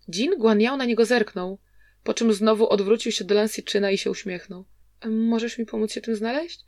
Jin 0.09 0.39
Guanyao 0.39 0.77
na 0.77 0.85
niego 0.85 1.05
zerknął, 1.05 1.59
po 2.05 2.15
czym 2.15 2.33
znowu 2.33 2.69
odwrócił 2.69 3.13
się 3.13 3.25
do 3.25 3.35
Lansiczyna 3.35 3.91
i 3.91 3.99
się 3.99 4.11
uśmiechnął. 4.11 4.65
Możesz 5.07 5.59
mi 5.59 5.67
pomóc 5.67 5.93
się 5.93 6.01
tym 6.01 6.17
znaleźć? 6.17 6.65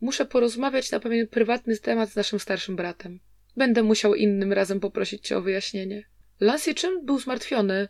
Muszę 0.00 0.26
porozmawiać 0.26 0.90
na 0.90 1.00
pewien 1.00 1.26
prywatny 1.26 1.78
temat 1.78 2.10
z 2.10 2.16
naszym 2.16 2.38
starszym 2.40 2.76
bratem. 2.76 3.20
Będę 3.56 3.82
musiał 3.82 4.14
innym 4.14 4.52
razem 4.52 4.80
poprosić 4.80 5.26
cię 5.26 5.36
o 5.38 5.42
wyjaśnienie. 5.42 6.04
Lansiczyn 6.40 7.06
był 7.06 7.18
zmartwiony, 7.18 7.88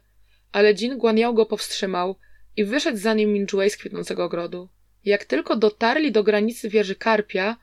ale 0.52 0.74
Jin 0.74 0.98
Guanyao 0.98 1.32
go 1.32 1.46
powstrzymał 1.46 2.18
i 2.56 2.64
wyszedł 2.64 2.98
za 2.98 3.14
nim 3.14 3.32
Minjuei 3.32 3.70
z 3.70 3.76
kwitnącego 3.76 4.24
ogrodu. 4.24 4.68
Jak 5.04 5.24
tylko 5.24 5.56
dotarli 5.56 6.12
do 6.12 6.22
granicy 6.22 6.68
wieży 6.68 6.94
Karpia, 6.94 7.56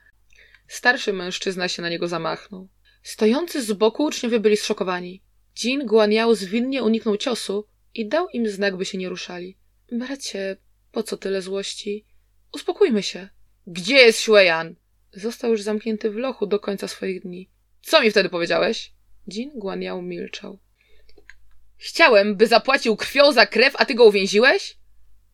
starszy 0.68 1.12
mężczyzna 1.12 1.68
się 1.68 1.82
na 1.82 1.88
niego 1.88 2.08
zamachnął. 2.08 2.68
Stojący 3.02 3.62
z 3.62 3.72
boku 3.72 4.04
uczniowie 4.04 4.40
byli 4.40 4.56
zszokowani. 4.56 5.22
Jin 5.62 5.86
Guanyao 5.86 6.34
zwinnie 6.34 6.82
uniknął 6.82 7.16
ciosu, 7.16 7.66
i 7.94 8.08
dał 8.08 8.28
im 8.28 8.48
znak, 8.48 8.76
by 8.76 8.84
się 8.84 8.98
nie 8.98 9.08
ruszali. 9.08 9.58
Bracie, 9.92 10.56
po 10.92 11.02
co 11.02 11.16
tyle 11.16 11.42
złości? 11.42 12.06
Uspokójmy 12.54 13.02
się. 13.02 13.28
Gdzie 13.66 13.94
jest 13.94 14.18
Xueyan? 14.18 14.74
Został 15.12 15.50
już 15.50 15.62
zamknięty 15.62 16.10
w 16.10 16.16
lochu 16.16 16.46
do 16.46 16.60
końca 16.60 16.88
swoich 16.88 17.22
dni. 17.22 17.50
Co 17.82 18.02
mi 18.02 18.10
wtedy 18.10 18.28
powiedziałeś? 18.28 18.92
Jin 19.28 19.50
Guanyao 19.54 20.02
milczał. 20.02 20.58
Chciałem, 21.82 22.36
by 22.36 22.46
zapłacił 22.46 22.96
krwią 22.96 23.32
za 23.32 23.46
krew, 23.46 23.74
a 23.78 23.84
ty 23.84 23.94
go 23.94 24.04
uwięziłeś? 24.04 24.76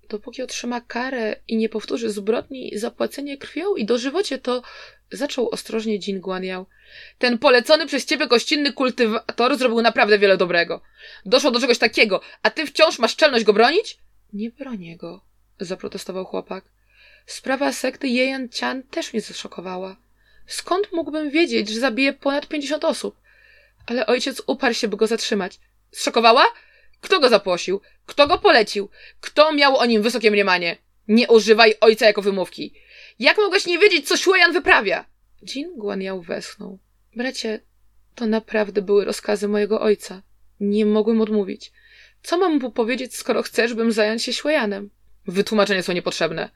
Dopóki 0.09 0.43
otrzyma 0.43 0.81
karę 0.81 1.37
i 1.49 1.57
nie 1.57 1.69
powtórzy 1.69 2.11
zbrodni, 2.11 2.78
zapłacenie 2.78 3.38
krwią 3.38 3.76
i 3.76 3.85
dożywocie, 3.85 4.38
to 4.38 4.62
zaczął 5.12 5.49
ostrożnie 5.49 5.99
Jin 5.99 6.21
Guanyao. 6.21 6.67
Ten 7.19 7.38
polecony 7.38 7.87
przez 7.87 8.07
ciebie 8.07 8.26
gościnny 8.26 8.73
kultywator 8.73 9.59
zrobił 9.59 9.83
naprawdę 9.83 10.19
wiele 10.19 10.37
dobrego. 10.37 10.81
Doszło 11.26 11.50
do 11.50 11.61
czegoś 11.61 11.78
takiego, 11.78 12.21
a 12.43 12.50
ty 12.50 12.67
wciąż 12.67 12.99
masz 12.99 13.17
czelność 13.17 13.45
go 13.45 13.52
bronić? 13.52 13.99
Nie 14.33 14.50
bronię 14.50 14.97
go, 14.97 15.25
zaprotestował 15.61 16.25
chłopak. 16.25 16.64
Sprawa 17.26 17.73
sekty 17.73 18.09
Jejan 18.09 18.49
Chan 18.61 18.83
też 18.83 19.12
mnie 19.12 19.21
zaszokowała. 19.21 19.97
Skąd 20.47 20.93
mógłbym 20.93 21.31
wiedzieć, 21.31 21.69
że 21.69 21.81
zabije 21.81 22.12
ponad 22.12 22.47
pięćdziesiąt 22.47 22.85
osób? 22.85 23.21
Ale 23.87 24.07
ojciec 24.07 24.43
uparł 24.47 24.75
się, 24.75 24.88
by 24.88 24.97
go 24.97 25.07
zatrzymać. 25.07 25.61
Zszokowała? 25.90 26.47
Kto 27.00 27.21
go 27.21 27.28
zapłosił? 27.28 27.80
Kto 28.07 28.26
go 28.26 28.38
polecił? 28.38 28.88
Kto 29.21 29.52
miał 29.52 29.76
o 29.76 29.87
nim 29.87 30.02
wysokie 30.02 30.30
mniemanie? 30.30 30.76
Nie 31.09 31.28
używaj 31.28 31.75
ojca 31.80 32.07
jako 32.07 32.23
wymówki. 32.23 32.75
Jak 33.18 33.38
mogłeś 33.38 33.66
nie 33.66 33.78
wiedzieć, 33.78 34.09
co 34.09 34.16
Shueyan 34.16 34.52
wyprawia? 34.52 35.04
Jin 35.42 35.76
Guanyao 35.76 36.23
westchnął. 36.23 36.78
Bracie, 37.16 37.61
to 38.14 38.26
naprawdę 38.26 38.83
były 38.83 39.04
rozkazy 39.04 39.49
mojego 39.49 39.80
ojca. 39.80 40.23
Nie 40.61 40.87
mogłem 40.87 41.21
odmówić. 41.21 41.73
Co 42.23 42.38
mam 42.38 42.59
mu 42.59 42.73
powiedzieć, 42.73 43.16
skoro 43.16 43.42
chcesz, 43.42 43.75
bym 43.75 43.92
zająć 43.92 44.23
się 44.23 44.33
Shueyanem? 44.33 44.90
Wytłumaczenia 45.26 45.83
są 45.83 45.92
niepotrzebne. 45.92 46.50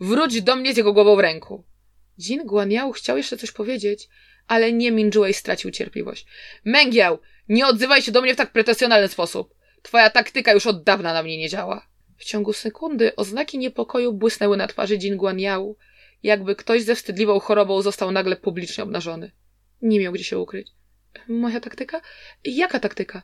Wróć 0.00 0.42
do 0.42 0.56
mnie 0.56 0.74
z 0.74 0.76
jego 0.76 0.92
głową 0.92 1.16
w 1.16 1.20
ręku. 1.20 1.64
Jin 2.18 2.44
Guanyao 2.44 2.92
chciał 2.92 3.16
jeszcze 3.16 3.36
coś 3.36 3.52
powiedzieć, 3.52 4.08
ale 4.46 4.72
nie 4.72 4.92
Minjuei 4.92 5.34
stracił 5.34 5.70
cierpliwość. 5.70 6.26
Męgiał, 6.64 7.18
nie 7.48 7.66
odzywaj 7.66 8.02
się 8.02 8.12
do 8.12 8.22
mnie 8.22 8.34
w 8.34 8.36
tak 8.36 8.52
pretensjonalny 8.52 9.08
sposób. 9.08 9.54
Twoja 9.82 10.10
taktyka 10.10 10.52
już 10.52 10.66
od 10.66 10.82
dawna 10.82 11.12
na 11.12 11.22
mnie 11.22 11.38
nie 11.38 11.48
działa. 11.48 11.86
W 12.16 12.24
ciągu 12.24 12.52
sekundy 12.52 13.16
oznaki 13.16 13.58
niepokoju 13.58 14.12
błysnęły 14.12 14.56
na 14.56 14.66
twarzy 14.66 14.96
Jin 14.96 15.16
Guanyao, 15.16 15.74
jakby 16.22 16.56
ktoś 16.56 16.82
ze 16.82 16.94
wstydliwą 16.94 17.40
chorobą 17.40 17.82
został 17.82 18.12
nagle 18.12 18.36
publicznie 18.36 18.84
obnażony. 18.84 19.32
Nie 19.82 20.00
miał 20.00 20.12
gdzie 20.12 20.24
się 20.24 20.38
ukryć. 20.38 20.68
Moja 21.28 21.60
taktyka? 21.60 22.00
Jaka 22.44 22.80
taktyka? 22.80 23.22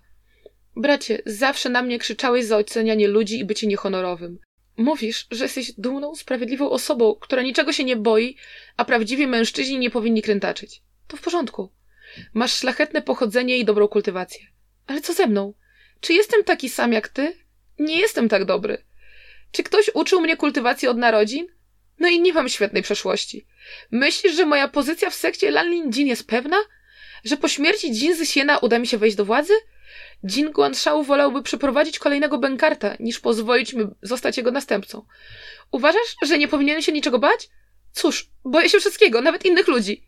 Bracie, 0.77 1.23
zawsze 1.27 1.69
na 1.69 1.83
mnie 1.83 1.99
krzyczałeś 1.99 2.45
za 2.45 2.57
ocenianie 2.57 3.09
ludzi 3.09 3.39
i 3.39 3.45
bycie 3.45 3.67
niehonorowym. 3.67 4.39
Mówisz, 4.77 5.27
że 5.31 5.45
jesteś 5.45 5.73
dumną, 5.73 6.15
sprawiedliwą 6.15 6.71
osobą, 6.71 7.15
która 7.15 7.43
niczego 7.43 7.73
się 7.73 7.85
nie 7.85 7.97
boi, 7.97 8.37
a 8.77 8.85
prawdziwi 8.85 9.27
mężczyźni 9.27 9.79
nie 9.79 9.91
powinni 9.91 10.23
krętaczyć. 10.23 10.83
To 11.09 11.17
w 11.17 11.21
porządku. 11.21 11.73
Masz 12.35 12.55
szlachetne 12.55 13.03
pochodzenie 13.03 13.59
i 13.59 13.65
dobrą 13.65 13.89
kultywację. 13.89 14.47
Ale 14.87 15.01
co 15.01 15.13
ze 15.13 15.27
mną? 15.27 15.55
Czy 16.01 16.13
jestem 16.13 16.45
taki 16.45 16.69
sam 16.69 16.93
jak 16.93 17.09
ty? 17.09 17.37
Nie 17.79 18.01
jestem 18.01 18.29
tak 18.29 18.45
dobry. 18.45 18.85
Czy 19.53 19.63
ktoś 19.63 19.91
uczył 19.95 20.21
mnie 20.21 20.37
kultywacji 20.37 20.89
od 20.89 20.99
narodzin? 20.99 21.47
No 21.99 22.09
i 22.09 22.21
nie 22.21 22.33
mam 22.33 22.49
świetnej 22.49 22.83
przeszłości. 22.83 23.47
Myślisz, 23.91 24.37
że 24.37 24.47
moja 24.47 24.69
pozycja 24.69 25.11
w 25.11 25.15
sekcie 25.15 25.51
Lanlin 25.51 25.91
Jin 25.93 26.07
jest 26.07 26.27
pewna? 26.27 26.57
Że 27.25 27.37
po 27.37 27.49
śmierci 27.49 27.91
Jin 27.91 28.17
Zysiena 28.17 28.59
uda 28.59 28.79
mi 28.79 28.87
się 28.87 28.99
wejść 28.99 29.17
do 29.17 29.25
władzy? 29.25 29.53
Jin 30.25 30.53
Guanshao 30.53 31.05
wolałby 31.05 31.43
przeprowadzić 31.43 31.99
kolejnego 31.99 32.39
Benkarta, 32.39 32.97
niż 33.01 33.21
pozwolić 33.21 33.73
mi 33.73 33.85
zostać 34.03 34.37
jego 34.37 34.51
następcą. 34.51 35.07
Uważasz, 35.71 36.17
że 36.23 36.39
nie 36.39 36.49
powinienem 36.49 36.83
się 36.83 36.93
niczego 36.93 37.19
bać? 37.19 37.49
Cóż, 37.93 38.31
boję 38.45 38.69
się 38.69 38.81
wszystkiego, 38.81 39.21
nawet 39.21 39.45
innych 39.45 39.69
ludzi. 39.69 40.07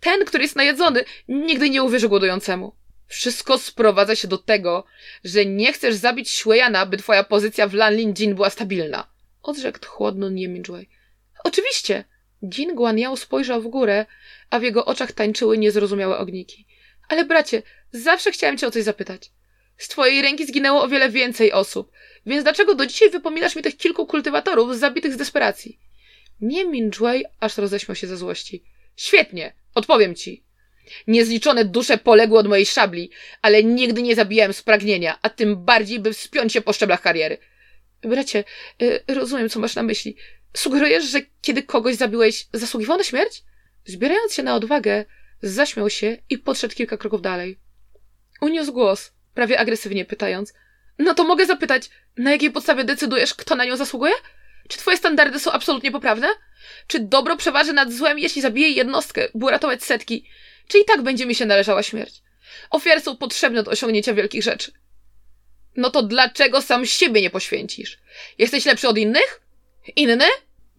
Ten, 0.00 0.24
który 0.24 0.42
jest 0.42 0.56
najedzony, 0.56 1.04
nigdy 1.28 1.70
nie 1.70 1.82
uwierzy 1.82 2.08
głodującemu. 2.08 2.76
Wszystko 3.06 3.58
sprowadza 3.58 4.14
się 4.14 4.28
do 4.28 4.38
tego, 4.38 4.84
że 5.24 5.46
nie 5.46 5.72
chcesz 5.72 5.94
zabić 5.94 6.30
Shueyana, 6.30 6.86
by 6.86 6.96
twoja 6.96 7.24
pozycja 7.24 7.68
w 7.68 7.74
Lanlin 7.74 8.14
Jin 8.14 8.34
była 8.34 8.50
stabilna. 8.50 9.08
Odrzekł 9.42 9.86
chłodno 9.86 10.30
Niemingway. 10.30 10.88
Oczywiście. 11.44 12.04
Jin 12.44 12.74
Guanyao 12.74 13.16
spojrzał 13.16 13.62
w 13.62 13.68
górę, 13.68 14.06
a 14.50 14.58
w 14.58 14.62
jego 14.62 14.84
oczach 14.84 15.12
tańczyły 15.12 15.58
niezrozumiałe 15.58 16.18
ogniki. 16.18 16.66
Ale 17.08 17.24
bracie, 17.24 17.62
zawsze 17.92 18.30
chciałem 18.32 18.58
cię 18.58 18.66
o 18.66 18.70
coś 18.70 18.82
zapytać. 18.82 19.30
Z 19.76 19.88
twojej 19.88 20.22
ręki 20.22 20.46
zginęło 20.46 20.82
o 20.82 20.88
wiele 20.88 21.10
więcej 21.10 21.52
osób, 21.52 21.92
więc 22.26 22.42
dlaczego 22.42 22.74
do 22.74 22.86
dzisiaj 22.86 23.10
wypominasz 23.10 23.56
mi 23.56 23.62
tych 23.62 23.76
kilku 23.76 24.06
kultywatorów 24.06 24.78
zabitych 24.78 25.12
z 25.12 25.16
desperacji? 25.16 25.78
Nie 26.40 26.64
Minjway 26.64 27.24
aż 27.40 27.56
roześmiał 27.56 27.96
się 27.96 28.06
ze 28.06 28.16
złości. 28.16 28.64
Świetnie, 28.96 29.52
odpowiem 29.76 30.14
ci. 30.14 30.44
Niezliczone 31.06 31.64
dusze 31.64 31.98
poległy 31.98 32.38
od 32.38 32.46
mojej 32.46 32.66
szabli, 32.66 33.10
ale 33.42 33.64
nigdy 33.64 34.02
nie 34.02 34.14
zabijałem 34.14 34.52
z 34.52 34.62
pragnienia, 34.62 35.18
a 35.22 35.30
tym 35.30 35.64
bardziej, 35.64 36.00
by 36.00 36.12
wspiąć 36.12 36.52
się 36.52 36.60
po 36.60 36.72
szczeblach 36.72 37.02
kariery. 37.02 37.38
Bracie, 38.02 38.44
y, 38.82 39.00
rozumiem, 39.08 39.48
co 39.48 39.60
masz 39.60 39.74
na 39.74 39.82
myśli. 39.82 40.16
Sugerujesz, 40.56 41.04
że 41.04 41.20
kiedy 41.42 41.62
kogoś 41.62 41.96
zabiłeś, 41.96 42.46
zasługiwał 42.52 42.98
na 42.98 43.04
śmierć? 43.04 43.42
Zbierając 43.84 44.34
się 44.34 44.42
na 44.42 44.54
odwagę, 44.54 45.04
zaśmiał 45.42 45.90
się 45.90 46.16
i 46.30 46.38
podszedł 46.38 46.74
kilka 46.74 46.96
kroków 46.96 47.22
dalej. 47.22 47.58
Uniósł 48.40 48.72
głos, 48.72 49.12
prawie 49.34 49.58
agresywnie 49.58 50.04
pytając. 50.04 50.54
No 50.98 51.14
to 51.14 51.24
mogę 51.24 51.46
zapytać, 51.46 51.90
na 52.16 52.30
jakiej 52.30 52.50
podstawie 52.50 52.84
decydujesz, 52.84 53.34
kto 53.34 53.54
na 53.54 53.64
nią 53.64 53.76
zasługuje? 53.76 54.12
Czy 54.68 54.78
twoje 54.78 54.96
standardy 54.96 55.38
są 55.38 55.52
absolutnie 55.52 55.92
poprawne? 55.92 56.28
Czy 56.86 57.00
dobro 57.00 57.36
przeważy 57.36 57.72
nad 57.72 57.92
złem, 57.92 58.18
jeśli 58.18 58.42
zabije 58.42 58.68
jednostkę, 58.68 59.28
by 59.34 59.46
uratować 59.46 59.84
setki? 59.84 60.24
Czy 60.68 60.78
i 60.78 60.84
tak 60.84 61.02
będzie 61.02 61.26
mi 61.26 61.34
się 61.34 61.46
należała 61.46 61.82
śmierć? 61.82 62.22
Ofiary 62.70 63.00
są 63.00 63.16
potrzebne 63.16 63.62
do 63.62 63.70
osiągnięcia 63.70 64.14
wielkich 64.14 64.42
rzeczy. 64.42 64.72
No 65.76 65.90
to 65.90 66.02
dlaczego 66.02 66.62
sam 66.62 66.86
siebie 66.86 67.22
nie 67.22 67.30
poświęcisz? 67.30 67.98
Jesteś 68.38 68.66
lepszy 68.66 68.88
od 68.88 68.98
innych? 68.98 69.40
Inny? 69.96 70.24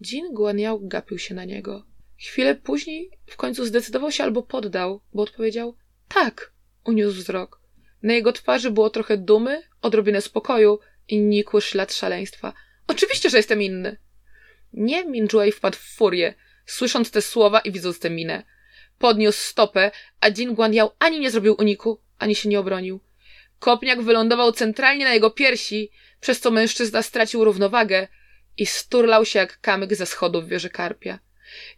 Jin 0.02 0.32
Guanyao 0.32 0.78
gapił 0.82 1.18
się 1.18 1.34
na 1.34 1.44
niego. 1.44 1.84
Chwilę 2.18 2.54
później 2.54 3.10
w 3.26 3.36
końcu 3.36 3.64
zdecydował 3.64 4.12
się 4.12 4.24
albo 4.24 4.42
poddał, 4.42 5.00
bo 5.14 5.22
odpowiedział 5.22 5.76
tak, 6.08 6.52
uniósł 6.84 7.16
wzrok. 7.16 7.60
Na 8.02 8.14
jego 8.14 8.32
twarzy 8.32 8.70
było 8.70 8.90
trochę 8.90 9.16
dumy, 9.16 9.62
odrobinę 9.82 10.20
spokoju 10.20 10.78
i 11.08 11.18
nikły 11.18 11.62
ślad 11.62 11.94
szaleństwa. 11.94 12.52
Oczywiście, 12.88 13.30
że 13.30 13.36
jestem 13.36 13.62
inny. 13.62 13.96
Nie 14.72 15.04
Minjuei 15.04 15.52
wpadł 15.52 15.76
w 15.76 15.80
furię, 15.80 16.34
słysząc 16.66 17.10
te 17.10 17.22
słowa 17.22 17.60
i 17.60 17.72
widząc 17.72 17.98
tę 17.98 18.10
minę. 18.10 18.42
Podniósł 18.98 19.38
stopę, 19.38 19.90
a 20.20 20.30
Jin 20.30 20.54
Guanyao 20.54 20.96
ani 20.98 21.20
nie 21.20 21.30
zrobił 21.30 21.56
uniku, 21.58 22.00
ani 22.18 22.34
się 22.34 22.48
nie 22.48 22.60
obronił. 22.60 23.00
Kopniak 23.58 24.02
wylądował 24.02 24.52
centralnie 24.52 25.04
na 25.04 25.14
jego 25.14 25.30
piersi, 25.30 25.90
przez 26.20 26.40
co 26.40 26.50
mężczyzna 26.50 27.02
stracił 27.02 27.44
równowagę 27.44 28.08
i 28.56 28.66
sturlał 28.66 29.24
się 29.24 29.38
jak 29.38 29.60
kamyk 29.60 29.94
ze 29.94 30.06
schodów 30.06 30.48
wieży 30.48 30.70
karpia. 30.70 31.18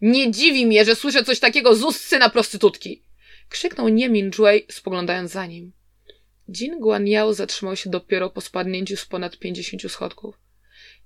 Nie 0.00 0.30
dziwi 0.30 0.66
mnie, 0.66 0.84
że 0.84 0.94
słyszę 0.94 1.24
coś 1.24 1.40
takiego 1.40 1.74
z 1.74 1.82
ust 1.82 2.00
syna 2.00 2.28
prostytutki! 2.28 3.02
Krzyknął 3.48 3.88
Niemin 3.88 4.30
Jui, 4.38 4.66
spoglądając 4.70 5.30
za 5.30 5.46
nim. 5.46 5.72
Jin 6.48 6.80
Guanyao 6.80 7.34
zatrzymał 7.34 7.76
się 7.76 7.90
dopiero 7.90 8.30
po 8.30 8.40
spadnięciu 8.40 8.96
z 8.96 9.06
ponad 9.06 9.38
pięćdziesięciu 9.38 9.88
schodków. 9.88 10.49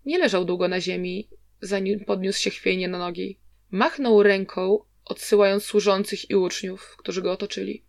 Nie 0.05 0.19
leżał 0.19 0.45
długo 0.45 0.69
na 0.69 0.81
ziemi, 0.81 1.29
zanim 1.61 2.05
podniósł 2.05 2.41
się 2.41 2.51
chwiejnie 2.51 2.89
na 2.89 2.99
nogi. 2.99 3.39
Machnął 3.71 4.23
ręką, 4.23 4.85
odsyłając 5.05 5.65
służących 5.65 6.31
i 6.31 6.35
uczniów, 6.37 6.97
którzy 6.99 7.23
go 7.23 7.33
otoczyli. 7.33 7.85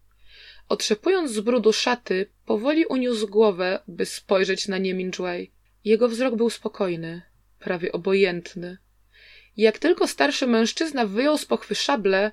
Otrzepując 0.69 1.31
z 1.31 1.39
brudu 1.39 1.73
szaty, 1.73 2.29
powoli 2.45 2.85
uniósł 2.85 3.27
głowę, 3.27 3.79
by 3.87 4.05
spojrzeć 4.05 4.67
na 4.67 4.77
Niemin 4.77 5.11
Jui. 5.19 5.51
Jego 5.83 6.09
wzrok 6.09 6.35
był 6.35 6.49
spokojny, 6.49 7.21
prawie 7.59 7.91
obojętny. 7.91 8.77
Jak 9.57 9.79
tylko 9.79 10.07
starszy 10.07 10.47
mężczyzna 10.47 11.05
wyjął 11.05 11.37
z 11.37 11.45
pochwy 11.45 11.75
szable, 11.75 12.31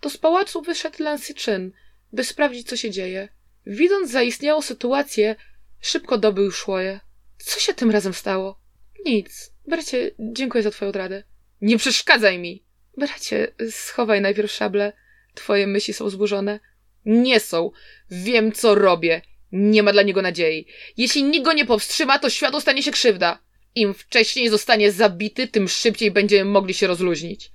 to 0.00 0.10
z 0.10 0.18
pałacu 0.18 0.62
wyszedł 0.62 1.02
Lancy 1.02 1.34
Chyn, 1.34 1.72
by 2.12 2.24
sprawdzić, 2.24 2.68
co 2.68 2.76
się 2.76 2.90
dzieje. 2.90 3.28
Widząc 3.66 4.10
zaistniałą 4.10 4.62
sytuację, 4.62 5.36
szybko 5.80 6.18
dobył 6.18 6.50
szłoje. 6.50 7.00
Co 7.38 7.60
się 7.60 7.74
tym 7.74 7.90
razem 7.90 8.14
stało? 8.14 8.61
Nic. 9.04 9.52
Bracie, 9.66 10.10
dziękuję 10.18 10.62
za 10.62 10.70
twoją 10.70 10.92
radę. 10.92 11.22
Nie 11.60 11.78
przeszkadzaj 11.78 12.38
mi! 12.38 12.64
Bracie, 12.96 13.52
schowaj 13.70 14.20
najpierw 14.20 14.52
szable. 14.52 14.92
Twoje 15.34 15.66
myśli 15.66 15.94
są 15.94 16.10
zburzone. 16.10 16.60
Nie 17.04 17.40
są. 17.40 17.70
Wiem, 18.10 18.52
co 18.52 18.74
robię. 18.74 19.22
Nie 19.52 19.82
ma 19.82 19.92
dla 19.92 20.02
niego 20.02 20.22
nadziei. 20.22 20.66
Jeśli 20.96 21.24
nikt 21.24 21.44
go 21.44 21.52
nie 21.52 21.66
powstrzyma, 21.66 22.18
to 22.18 22.30
światu 22.30 22.60
stanie 22.60 22.82
się 22.82 22.90
krzywda. 22.90 23.38
Im 23.74 23.94
wcześniej 23.94 24.48
zostanie 24.48 24.92
zabity, 24.92 25.48
tym 25.48 25.68
szybciej 25.68 26.10
będziemy 26.10 26.50
mogli 26.50 26.74
się 26.74 26.86
rozluźnić. 26.86 27.50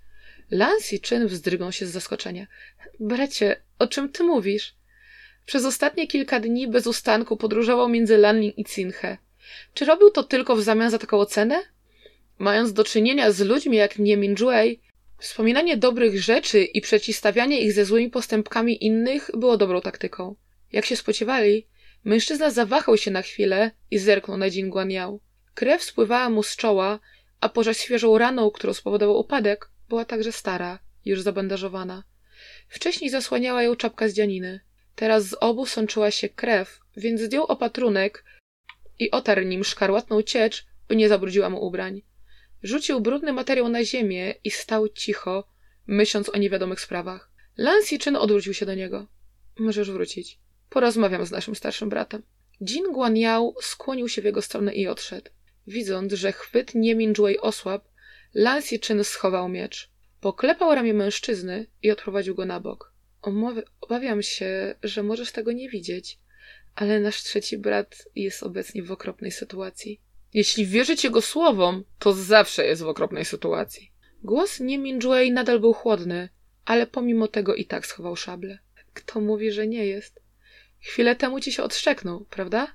Lance 0.51 0.95
i 0.95 1.01
Chen 1.09 1.27
wzdrygnął 1.27 1.71
się 1.71 1.85
z 1.85 1.91
zaskoczenia. 1.91 2.47
Bracie, 2.99 3.61
o 3.79 3.87
czym 3.87 4.09
ty 4.09 4.23
mówisz? 4.23 4.75
Przez 5.45 5.65
ostatnie 5.65 6.07
kilka 6.07 6.39
dni 6.39 6.67
bez 6.67 6.87
ustanku 6.87 7.37
podróżował 7.37 7.89
między 7.89 8.17
Lanlin 8.17 8.53
i 8.57 8.65
Cinhe. 8.65 9.17
Czy 9.73 9.85
robił 9.85 10.11
to 10.11 10.23
tylko 10.23 10.55
w 10.55 10.63
zamian 10.63 10.91
za 10.91 10.97
taką 10.97 11.19
ocenę? 11.19 11.59
Mając 12.39 12.73
do 12.73 12.83
czynienia 12.83 13.31
z 13.31 13.39
ludźmi 13.41 13.77
jak 13.77 13.99
Niemin 13.99 14.35
Jue, 14.39 14.79
wspominanie 15.17 15.77
dobrych 15.77 16.21
rzeczy 16.21 16.63
i 16.63 16.81
przeciwstawianie 16.81 17.61
ich 17.61 17.73
ze 17.73 17.85
złymi 17.85 18.09
postępkami 18.09 18.85
innych 18.85 19.31
było 19.33 19.57
dobrą 19.57 19.81
taktyką. 19.81 20.35
Jak 20.71 20.85
się 20.85 20.95
spodziewali, 20.95 21.67
Mężczyzna 22.03 22.51
zawahał 22.51 22.97
się 22.97 23.11
na 23.11 23.21
chwilę 23.21 23.71
i 23.91 23.97
zerknął 23.97 24.37
na 24.37 24.49
Jin. 24.49 24.71
Krew 25.53 25.83
spływała 25.83 26.29
mu 26.29 26.43
z 26.43 26.55
czoła, 26.55 26.99
a 27.41 27.49
poza 27.49 27.73
świeżą 27.73 28.17
raną, 28.17 28.51
którą 28.51 28.73
spowodował 28.73 29.19
upadek, 29.19 29.69
była 29.89 30.05
także 30.05 30.31
stara, 30.31 30.79
już 31.05 31.21
zabandażowana. 31.21 32.03
Wcześniej 32.67 33.09
zasłaniała 33.09 33.63
ją 33.63 33.75
czapka 33.75 34.09
z 34.09 34.13
dzianiny. 34.13 34.59
Teraz 34.95 35.23
z 35.23 35.33
obu 35.33 35.65
sączyła 35.65 36.11
się 36.11 36.29
krew, 36.29 36.79
więc 36.97 37.21
zdjął 37.21 37.43
opatrunek 37.43 38.23
i 38.99 39.11
otarł 39.11 39.43
nim 39.43 39.63
szkarłatną 39.63 40.21
ciecz, 40.21 40.65
by 40.87 40.95
nie 40.95 41.09
zabrudziła 41.09 41.49
mu 41.49 41.65
ubrań. 41.65 42.01
Rzucił 42.63 43.01
brudny 43.01 43.33
materiał 43.33 43.69
na 43.69 43.83
ziemię 43.83 44.33
i 44.43 44.51
stał 44.51 44.89
cicho, 44.89 45.47
myśląc 45.87 46.29
o 46.29 46.37
niewiadomych 46.37 46.81
sprawach. 46.81 47.31
Lance 47.57 47.97
Chen 48.03 48.15
odwrócił 48.15 48.53
się 48.53 48.65
do 48.65 48.73
niego. 48.73 49.07
Możesz 49.59 49.91
wrócić. 49.91 50.39
Porozmawiam 50.69 51.25
z 51.25 51.31
naszym 51.31 51.55
starszym 51.55 51.89
bratem. 51.89 52.23
Jin 52.61 52.91
Guanyao 52.91 53.53
skłonił 53.61 54.09
się 54.09 54.21
w 54.21 54.25
jego 54.25 54.41
stronę 54.41 54.73
i 54.73 54.87
odszedł. 54.87 55.31
Widząc, 55.67 56.13
że 56.13 56.31
chwyt 56.31 56.75
nie 56.75 56.95
Minjuei 56.95 57.37
osłab, 57.37 57.87
Lance 58.33 58.77
Chen 58.87 59.03
schował 59.03 59.49
miecz. 59.49 59.89
Poklepał 60.21 60.75
ramię 60.75 60.93
mężczyzny 60.93 61.67
i 61.83 61.91
odprowadził 61.91 62.35
go 62.35 62.45
na 62.45 62.59
bok. 62.59 62.93
Obawiam 63.81 64.21
się, 64.21 64.75
że 64.83 65.03
możesz 65.03 65.31
tego 65.31 65.51
nie 65.51 65.69
widzieć, 65.69 66.19
ale 66.77 66.99
nasz 66.99 67.23
trzeci 67.23 67.57
brat 67.57 68.09
jest 68.15 68.43
obecnie 68.43 68.83
w 68.83 68.91
okropnej 68.91 69.31
sytuacji. 69.31 70.01
Jeśli 70.33 70.65
wierzyć 70.65 71.03
jego 71.03 71.21
słowom, 71.21 71.83
to 71.99 72.13
zawsze 72.13 72.65
jest 72.65 72.81
w 72.81 72.87
okropnej 72.87 73.25
sytuacji. 73.25 73.91
Głos 74.23 74.59
nie 74.59 74.77
Minjuei 74.77 75.31
nadal 75.31 75.59
był 75.59 75.73
chłodny, 75.73 76.29
ale 76.65 76.87
pomimo 76.87 77.27
tego 77.27 77.55
i 77.55 77.65
tak 77.65 77.85
schował 77.85 78.15
szable. 78.15 78.59
Kto 78.93 79.21
mówi, 79.21 79.51
że 79.51 79.67
nie 79.67 79.85
jest? 79.85 80.21
Chwilę 80.79 81.15
temu 81.15 81.39
ci 81.39 81.51
się 81.51 81.63
odszczeknął, 81.63 82.25
prawda? 82.29 82.67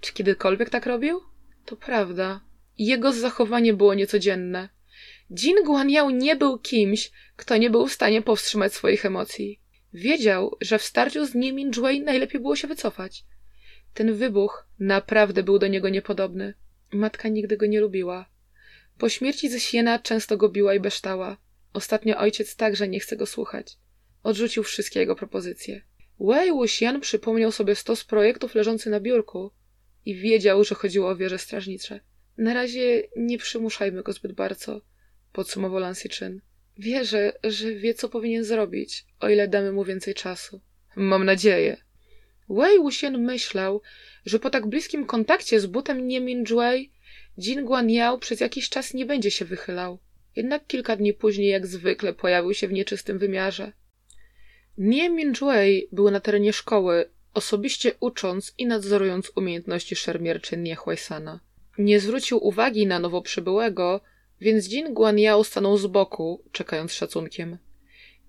Czy 0.00 0.12
kiedykolwiek 0.12 0.70
tak 0.70 0.86
robił? 0.86 1.20
To 1.64 1.76
prawda. 1.76 2.40
Jego 2.78 3.12
zachowanie 3.12 3.74
było 3.74 3.94
niecodzienne. 3.94 4.68
Jin 5.34 5.64
Guanyao 5.64 6.10
nie 6.10 6.36
był 6.36 6.58
kimś, 6.58 7.10
kto 7.36 7.56
nie 7.56 7.70
był 7.70 7.86
w 7.86 7.92
stanie 7.92 8.22
powstrzymać 8.22 8.74
swoich 8.74 9.06
emocji. 9.06 9.60
Wiedział, 9.92 10.56
że 10.60 10.78
w 10.78 10.82
starciu 10.82 11.26
z 11.26 11.34
nim 11.34 11.70
Jui 11.76 12.00
najlepiej 12.00 12.40
było 12.40 12.56
się 12.56 12.68
wycofać. 12.68 13.24
Ten 13.94 14.14
wybuch 14.14 14.66
naprawdę 14.78 15.42
był 15.42 15.58
do 15.58 15.66
niego 15.66 15.88
niepodobny. 15.88 16.54
Matka 16.92 17.28
nigdy 17.28 17.56
go 17.56 17.66
nie 17.66 17.80
lubiła. 17.80 18.28
Po 18.98 19.08
śmierci 19.08 19.48
ze 19.48 19.60
Siena 19.60 19.98
często 19.98 20.36
go 20.36 20.48
biła 20.48 20.74
i 20.74 20.80
beształa. 20.80 21.36
Ostatnio 21.72 22.18
ojciec 22.18 22.56
także 22.56 22.88
nie 22.88 23.00
chce 23.00 23.16
go 23.16 23.26
słuchać. 23.26 23.78
Odrzucił 24.22 24.62
wszystkie 24.62 25.00
jego 25.00 25.16
propozycje. 25.16 25.82
Wei 26.20 26.52
Wuxian 26.52 27.00
przypomniał 27.00 27.52
sobie 27.52 27.74
stos 27.74 28.04
projektów 28.04 28.54
leżący 28.54 28.90
na 28.90 29.00
biurku 29.00 29.50
i 30.04 30.14
wiedział, 30.14 30.64
że 30.64 30.74
chodziło 30.74 31.08
o 31.08 31.16
wieże 31.16 31.38
strażnicze. 31.38 32.00
Na 32.38 32.54
razie 32.54 33.02
nie 33.16 33.38
przymuszajmy 33.38 34.02
go 34.02 34.12
zbyt 34.12 34.32
bardzo, 34.32 34.80
podsumował 35.32 35.80
Lan 35.80 35.94
Chen. 36.18 36.40
Wierzę, 36.78 37.32
że 37.44 37.74
wie, 37.74 37.94
co 37.94 38.08
powinien 38.08 38.44
zrobić, 38.44 39.06
o 39.20 39.28
ile 39.28 39.48
damy 39.48 39.72
mu 39.72 39.84
więcej 39.84 40.14
czasu. 40.14 40.60
Mam 40.96 41.24
nadzieję. 41.24 41.76
Wei 42.50 42.78
Wuxian 42.78 43.18
myślał, 43.18 43.82
że 44.26 44.38
po 44.38 44.50
tak 44.50 44.66
bliskim 44.66 45.06
kontakcie 45.06 45.60
z 45.60 45.66
butem 45.66 46.08
Nie 46.08 46.20
Minjuei 46.20 46.90
Jin 47.38 47.64
Guanyao 47.64 48.18
przez 48.18 48.40
jakiś 48.40 48.68
czas 48.68 48.94
nie 48.94 49.06
będzie 49.06 49.30
się 49.30 49.44
wychylał. 49.44 49.98
Jednak 50.36 50.66
kilka 50.66 50.96
dni 50.96 51.14
później, 51.14 51.48
jak 51.48 51.66
zwykle, 51.66 52.14
pojawił 52.14 52.54
się 52.54 52.68
w 52.68 52.72
nieczystym 52.72 53.18
wymiarze. 53.18 53.72
Nie 54.78 55.10
Minjuei 55.10 55.88
był 55.92 56.10
na 56.10 56.20
terenie 56.20 56.52
szkoły, 56.52 57.10
osobiście 57.34 57.92
ucząc 58.00 58.54
i 58.58 58.66
nadzorując 58.66 59.32
umiejętności 59.36 59.96
szermierczy 59.96 60.56
Nie 60.56 60.76
Huaisana. 60.76 61.40
Nie 61.78 62.00
zwrócił 62.00 62.46
uwagi 62.46 62.86
na 62.86 62.98
nowo 62.98 63.22
przybyłego, 63.22 64.00
więc 64.40 64.68
Jin 64.68 64.94
Guanyao 64.94 65.44
stanął 65.44 65.76
z 65.76 65.86
boku, 65.86 66.44
czekając 66.52 66.92
szacunkiem. 66.92 67.58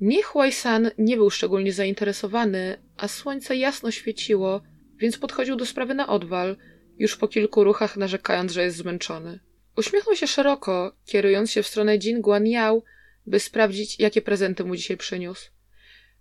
Nie 0.02 0.24
Huaisan 0.24 0.92
nie 0.98 1.18
był 1.18 1.30
szczególnie 1.30 1.74
zainteresowany, 1.74 2.78
a 3.02 3.08
słońce 3.08 3.56
jasno 3.56 3.92
świeciło, 3.92 4.62
więc 4.98 5.18
podchodził 5.18 5.56
do 5.56 5.66
sprawy 5.66 5.94
na 5.94 6.08
odwal, 6.08 6.58
już 6.98 7.18
po 7.18 7.28
kilku 7.28 7.64
ruchach 7.64 7.98
narzekając, 7.98 8.52
że 8.52 8.64
jest 8.64 8.78
zmęczony. 8.78 9.40
Uśmiechnął 9.78 10.16
się 10.16 10.28
szeroko, 10.28 10.96
kierując 11.06 11.52
się 11.52 11.64
w 11.64 11.68
stronę 11.68 11.98
Jin 11.98 12.22
Guanyao, 12.22 12.84
by 13.26 13.40
sprawdzić, 13.40 14.00
jakie 14.00 14.22
prezenty 14.22 14.64
mu 14.64 14.76
dzisiaj 14.76 14.98
przyniósł. 14.98 15.52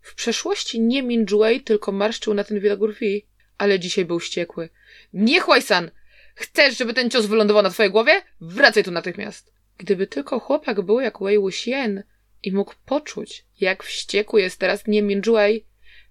W 0.00 0.14
przeszłości 0.14 0.80
nie 0.80 1.02
Minjuei 1.02 1.60
tylko 1.60 1.92
marszczył 1.92 2.34
na 2.34 2.44
ten 2.44 2.60
widok 2.60 2.80
brwi, 2.80 3.26
ale 3.58 3.78
dzisiaj 3.78 4.04
był 4.04 4.18
wściekły. 4.18 4.68
Nie 5.12 5.40
Huaisan! 5.40 5.90
Chcesz, 6.34 6.78
żeby 6.78 6.94
ten 6.94 7.10
cios 7.10 7.26
wylądował 7.26 7.62
na 7.62 7.70
twojej 7.70 7.92
głowie? 7.92 8.12
Wracaj 8.40 8.84
tu 8.84 8.90
natychmiast! 8.90 9.52
Gdyby 9.78 10.06
tylko 10.06 10.40
chłopak 10.40 10.80
był 10.80 11.00
jak 11.00 11.18
Wei 11.20 11.38
Wuxian 11.38 12.02
i 12.42 12.52
mógł 12.52 12.74
poczuć, 12.86 13.44
jak 13.60 13.82
wściekły 13.82 14.40
jest 14.40 14.58
teraz 14.58 14.86
nie 14.86 15.02
Minjuei, 15.02 15.64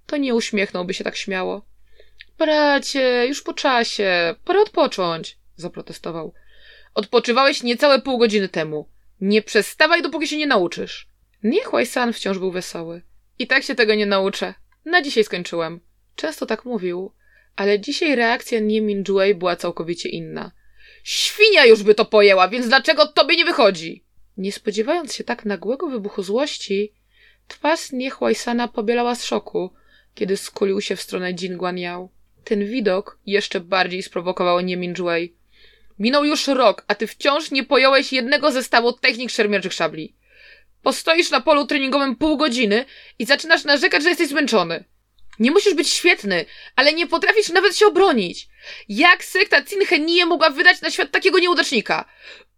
to 0.09 0.17
nie 0.17 0.35
uśmiechnąłby 0.35 0.93
się 0.93 1.03
tak 1.03 1.15
śmiało. 1.15 1.65
Bracie, 2.37 3.25
już 3.27 3.41
po 3.41 3.53
czasie, 3.53 4.35
pora 4.45 4.61
odpocząć, 4.61 5.37
zaprotestował. 5.55 6.33
Odpoczywałeś 6.93 7.63
niecałe 7.63 8.01
pół 8.01 8.17
godziny 8.17 8.49
temu. 8.49 8.89
Nie 9.21 9.41
przestawaj, 9.41 10.01
dopóki 10.01 10.27
się 10.27 10.37
nie 10.37 10.47
nauczysz. 10.47 11.07
Niech 11.43 11.71
San 11.85 12.13
wciąż 12.13 12.37
był 12.39 12.51
wesoły. 12.51 13.01
I 13.39 13.47
tak 13.47 13.63
się 13.63 13.75
tego 13.75 13.95
nie 13.95 14.05
nauczę. 14.05 14.53
Na 14.85 15.01
dzisiaj 15.01 15.23
skończyłem. 15.23 15.79
Często 16.15 16.45
tak 16.45 16.65
mówił, 16.65 17.11
ale 17.55 17.79
dzisiaj 17.79 18.15
reakcja 18.15 18.59
Nie 18.59 18.81
Minjuei 18.81 19.35
była 19.35 19.55
całkowicie 19.55 20.09
inna. 20.09 20.51
Świnia 21.03 21.65
już 21.65 21.83
by 21.83 21.95
to 21.95 22.05
pojęła, 22.05 22.47
więc 22.47 22.67
dlaczego 22.67 23.07
tobie 23.07 23.35
nie 23.35 23.45
wychodzi? 23.45 24.03
Nie 24.37 24.51
spodziewając 24.51 25.13
się 25.13 25.23
tak 25.23 25.45
nagłego 25.45 25.87
wybuchu 25.87 26.23
złości, 26.23 26.93
twarz 27.47 27.91
Nie 27.91 28.11
Sana 28.33 28.67
pobielała 28.67 29.15
z 29.15 29.25
szoku, 29.25 29.73
kiedy 30.19 30.37
skulił 30.37 30.81
się 30.81 30.95
w 30.95 31.01
stronę 31.01 31.33
Jin 31.33 31.57
Guanyao. 31.57 32.09
Ten 32.43 32.65
widok 32.65 33.19
jeszcze 33.25 33.59
bardziej 33.59 34.03
sprowokował 34.03 34.59
Nie 34.61 34.77
Minjuei. 34.77 35.33
Minął 35.99 36.25
już 36.25 36.47
rok, 36.47 36.85
a 36.87 36.95
ty 36.95 37.07
wciąż 37.07 37.51
nie 37.51 37.63
pojąłeś 37.63 38.13
jednego 38.13 38.51
zestawu 38.51 38.93
technik 38.93 39.31
szermierczych 39.31 39.73
szabli. 39.73 40.15
Postoisz 40.81 41.29
na 41.31 41.41
polu 41.41 41.65
treningowym 41.65 42.15
pół 42.15 42.37
godziny 42.37 42.85
i 43.19 43.25
zaczynasz 43.25 43.63
narzekać, 43.63 44.03
że 44.03 44.09
jesteś 44.09 44.27
zmęczony. 44.27 44.83
Nie 45.39 45.51
musisz 45.51 45.73
być 45.73 45.89
świetny, 45.89 46.45
ale 46.75 46.93
nie 46.93 47.07
potrafisz 47.07 47.49
nawet 47.49 47.77
się 47.77 47.87
obronić. 47.87 48.47
Jak 48.89 49.23
sekta 49.23 49.63
Cinhenie 49.63 50.25
mogła 50.25 50.49
wydać 50.49 50.81
na 50.81 50.91
świat 50.91 51.11
takiego 51.11 51.39
nieudacznika? 51.39 52.05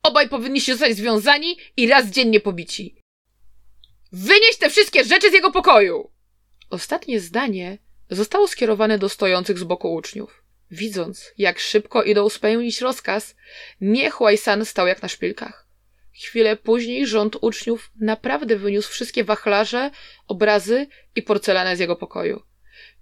Obaj 0.03 0.29
powinniście 0.29 0.73
zostać 0.73 0.97
związani 0.97 1.57
i 1.77 1.87
raz 1.87 2.05
dziennie 2.05 2.39
pobici. 2.39 2.95
Wynieś 4.11 4.57
te 4.57 4.69
wszystkie 4.69 5.03
rzeczy 5.03 5.29
z 5.29 5.33
jego 5.33 5.51
pokoju! 5.51 6.11
Ostatnie 6.71 7.19
zdanie 7.19 7.77
zostało 8.09 8.47
skierowane 8.47 8.97
do 8.97 9.09
stojących 9.09 9.59
z 9.59 9.63
boku 9.63 9.93
uczniów. 9.93 10.43
Widząc, 10.71 11.31
jak 11.37 11.59
szybko 11.59 12.03
idą 12.03 12.29
spełnić 12.29 12.81
rozkaz, 12.81 13.35
nie 13.81 14.11
San 14.37 14.65
stał 14.65 14.87
jak 14.87 15.01
na 15.01 15.07
szpilkach. 15.07 15.67
Chwilę 16.13 16.55
później 16.55 17.07
rząd 17.07 17.37
uczniów 17.41 17.91
naprawdę 17.99 18.55
wyniósł 18.55 18.91
wszystkie 18.91 19.23
wachlarze, 19.23 19.91
obrazy 20.27 20.87
i 21.15 21.21
porcelanę 21.21 21.75
z 21.75 21.79
jego 21.79 21.95
pokoju. 21.95 22.43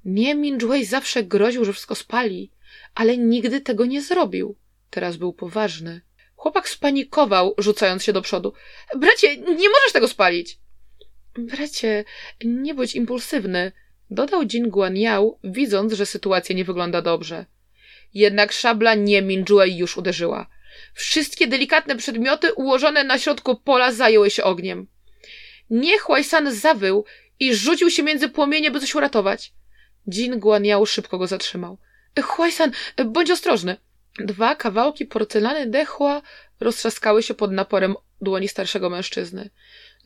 Nie 0.05 0.35
Minjuei 0.35 0.85
zawsze 0.85 1.23
groził, 1.23 1.65
że 1.65 1.73
wszystko 1.73 1.95
spali, 1.95 2.51
ale 2.95 3.17
nigdy 3.17 3.61
tego 3.61 3.85
nie 3.85 4.01
zrobił. 4.01 4.55
Teraz 4.89 5.17
był 5.17 5.33
poważny. 5.33 6.01
Chłopak 6.35 6.69
spanikował, 6.69 7.55
rzucając 7.57 8.03
się 8.03 8.13
do 8.13 8.21
przodu. 8.21 8.53
Bracie, 8.95 9.37
nie 9.37 9.69
możesz 9.69 9.93
tego 9.93 10.07
spalić! 10.07 10.59
Bracie, 11.45 12.05
nie 12.45 12.73
bądź 12.73 12.95
impulsywny, 12.95 13.71
dodał 14.09 14.41
Jin 14.43 14.69
Guanyao, 14.69 15.39
widząc, 15.43 15.93
że 15.93 16.05
sytuacja 16.05 16.55
nie 16.55 16.65
wygląda 16.65 17.01
dobrze. 17.01 17.45
Jednak 18.13 18.51
szabla 18.51 18.95
nie 18.95 19.21
Minjuei 19.21 19.77
już 19.77 19.97
uderzyła. 19.97 20.47
Wszystkie 20.93 21.47
delikatne 21.47 21.95
przedmioty 21.95 22.53
ułożone 22.53 23.03
na 23.03 23.19
środku 23.19 23.55
pola 23.55 23.91
zajęły 23.91 24.29
się 24.29 24.43
ogniem. 24.43 24.87
Nie 25.69 25.99
Huaisan 25.99 26.55
zawył 26.55 27.05
i 27.39 27.55
rzucił 27.55 27.89
się 27.89 28.03
między 28.03 28.29
płomienie, 28.29 28.71
by 28.71 28.79
coś 28.79 28.95
uratować. 28.95 29.53
Jin 30.11 30.39
Guanyao 30.39 30.85
szybko 30.85 31.17
go 31.17 31.27
zatrzymał. 31.27 31.77
Huaisan, 32.23 32.71
bądź 33.05 33.31
ostrożny. 33.31 33.77
Dwa 34.19 34.55
kawałki 34.55 35.05
porcelany 35.05 35.67
dechła 35.67 36.21
roztrzaskały 36.59 37.23
się 37.23 37.33
pod 37.33 37.51
naporem 37.51 37.95
dłoni 38.21 38.47
starszego 38.47 38.89
mężczyzny. 38.89 39.49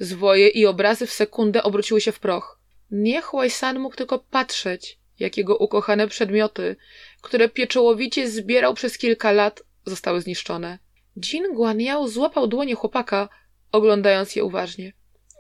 Zwoje 0.04 0.48
i 0.48 0.66
obrazy 0.66 1.08
w 1.08 1.14
sekundę 1.14 1.64
obróciły 1.64 2.02
się 2.02 2.12
w 2.12 2.20
proch. 2.20 2.60
Nie 2.92 3.22
Huaisan 3.22 3.80
mógł 3.80 3.96
tylko 3.96 4.20
patrzeć, 4.20 5.00
jak 5.20 5.38
jego 5.38 5.58
ukochane 5.58 6.08
przedmioty, 6.08 6.76
które 7.22 7.50
pieczołowicie 7.50 8.30
zbierał 8.30 8.74
przez 8.74 8.98
kilka 8.98 9.32
lat, 9.32 9.64
zostały 9.86 10.22
zniszczone. 10.22 10.80
Jin 11.20 11.54
Guanyao 11.54 12.08
złapał 12.08 12.48
dłonie 12.48 12.76
chłopaka, 12.76 13.30
oglądając 13.72 14.36
je 14.36 14.44
uważnie. 14.44 14.94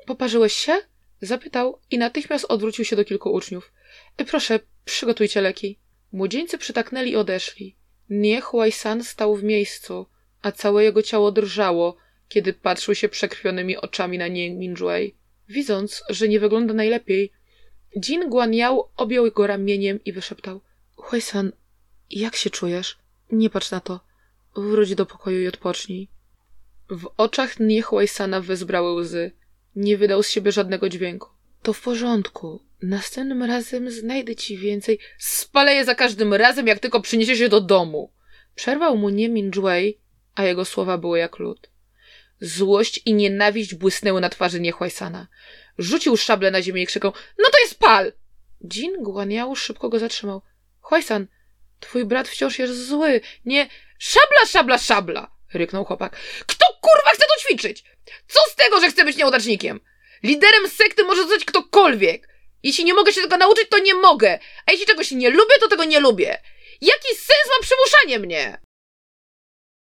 Poparzyłeś 0.05 0.53
się? 0.53 0.77
Zapytał 1.21 1.79
i 1.91 1.97
natychmiast 1.97 2.45
odwrócił 2.49 2.85
się 2.85 2.95
do 2.95 3.05
kilku 3.05 3.33
uczniów. 3.33 3.71
Proszę, 4.27 4.59
przygotujcie 4.85 5.41
leki. 5.41 5.79
Młodzieńcy 6.11 6.57
przytaknęli 6.57 7.11
i 7.11 7.15
odeszli. 7.15 7.75
Nie 8.09 8.41
Huai-san 8.41 9.03
stał 9.03 9.35
w 9.35 9.43
miejscu, 9.43 10.05
a 10.41 10.51
całe 10.51 10.83
jego 10.83 11.01
ciało 11.01 11.31
drżało, 11.31 11.97
kiedy 12.33 12.53
patrzył 12.53 12.95
się 12.95 13.09
przekrwionymi 13.09 13.77
oczami 13.77 14.17
na 14.17 14.27
Nie 14.27 14.51
Minjuei. 14.51 15.15
Widząc, 15.49 16.03
że 16.09 16.27
nie 16.27 16.39
wygląda 16.39 16.73
najlepiej, 16.73 17.31
Jin 18.05 18.29
Guanyao 18.29 18.89
objął 18.97 19.31
go 19.31 19.47
ramieniem 19.47 19.99
i 20.05 20.11
wyszeptał. 20.11 20.61
Huai-san, 20.95 21.51
jak 22.09 22.35
się 22.35 22.49
czujesz? 22.49 22.97
Nie 23.31 23.49
patrz 23.49 23.71
na 23.71 23.79
to. 23.79 23.99
Wróć 24.55 24.95
do 24.95 25.05
pokoju 25.05 25.41
i 25.41 25.47
odpocznij. 25.47 26.07
W 26.89 27.09
oczach 27.17 27.59
Nie 27.59 27.81
Huai-sana 27.81 28.41
wezbrały 28.41 28.93
łzy. 28.93 29.31
Nie 29.75 29.97
wydał 29.97 30.23
z 30.23 30.29
siebie 30.29 30.51
żadnego 30.51 30.89
dźwięku. 30.89 31.29
To 31.61 31.73
w 31.73 31.81
porządku. 31.81 32.59
Następnym 32.81 33.43
razem 33.43 33.91
znajdę 33.91 34.35
ci 34.35 34.57
więcej. 34.57 34.99
Spaleję 35.17 35.85
za 35.85 35.95
każdym 35.95 36.33
razem, 36.33 36.67
jak 36.67 36.79
tylko 36.79 37.01
przyniesie 37.01 37.35
się 37.35 37.49
do 37.49 37.61
domu. 37.61 38.11
Przerwał 38.55 38.97
mu 38.97 39.09
nie 39.09 39.29
Minjuei, 39.29 39.97
a 40.35 40.43
jego 40.43 40.65
słowa 40.65 40.97
były 40.97 41.19
jak 41.19 41.39
lód. 41.39 41.72
Złość 42.41 43.01
i 43.05 43.13
nienawiść 43.13 43.75
błysnęły 43.75 44.21
na 44.21 44.29
twarzy 44.29 44.59
Niechłajsana. 44.59 45.27
Rzucił 45.77 46.17
szablę 46.17 46.51
na 46.51 46.61
ziemię 46.61 46.83
i 46.83 46.87
krzyknął, 46.87 47.13
no 47.37 47.49
to 47.51 47.59
jest 47.59 47.79
pal! 47.79 48.13
Jin 48.73 49.03
Guaniao 49.03 49.55
szybko 49.55 49.89
go 49.89 49.99
zatrzymał. 49.99 50.41
Huajsan, 50.81 51.27
twój 51.79 52.05
brat 52.05 52.27
wciąż 52.27 52.59
jest 52.59 52.87
zły. 52.87 53.21
Nie, 53.45 53.69
szabla, 53.99 54.45
szabla, 54.47 54.77
szabla! 54.77 55.31
ryknął 55.53 55.85
chłopak. 55.85 56.17
Kto 56.47 56.65
kurwa 56.81 57.11
chce 57.11 57.25
to 57.25 57.41
ćwiczyć? 57.41 57.83
Co 58.27 58.39
z 58.51 58.55
tego, 58.55 58.79
że 58.79 58.89
chce 58.89 59.05
być 59.05 59.17
nieudacznikiem? 59.17 59.79
Liderem 60.23 60.69
sekty 60.69 61.03
może 61.03 61.21
zostać 61.21 61.45
ktokolwiek. 61.45 62.29
Jeśli 62.63 62.85
nie 62.85 62.93
mogę 62.93 63.13
się 63.13 63.21
tego 63.21 63.37
nauczyć, 63.37 63.69
to 63.69 63.79
nie 63.79 63.93
mogę. 63.93 64.39
A 64.65 64.71
jeśli 64.71 64.87
czegoś 64.87 65.11
nie 65.11 65.29
lubię, 65.29 65.55
to 65.59 65.67
tego 65.67 65.83
nie 65.83 65.99
lubię. 65.99 66.41
Jaki 66.81 67.15
sens 67.15 67.47
ma 67.49 67.61
przymuszanie 67.61 68.19
mnie? 68.19 68.62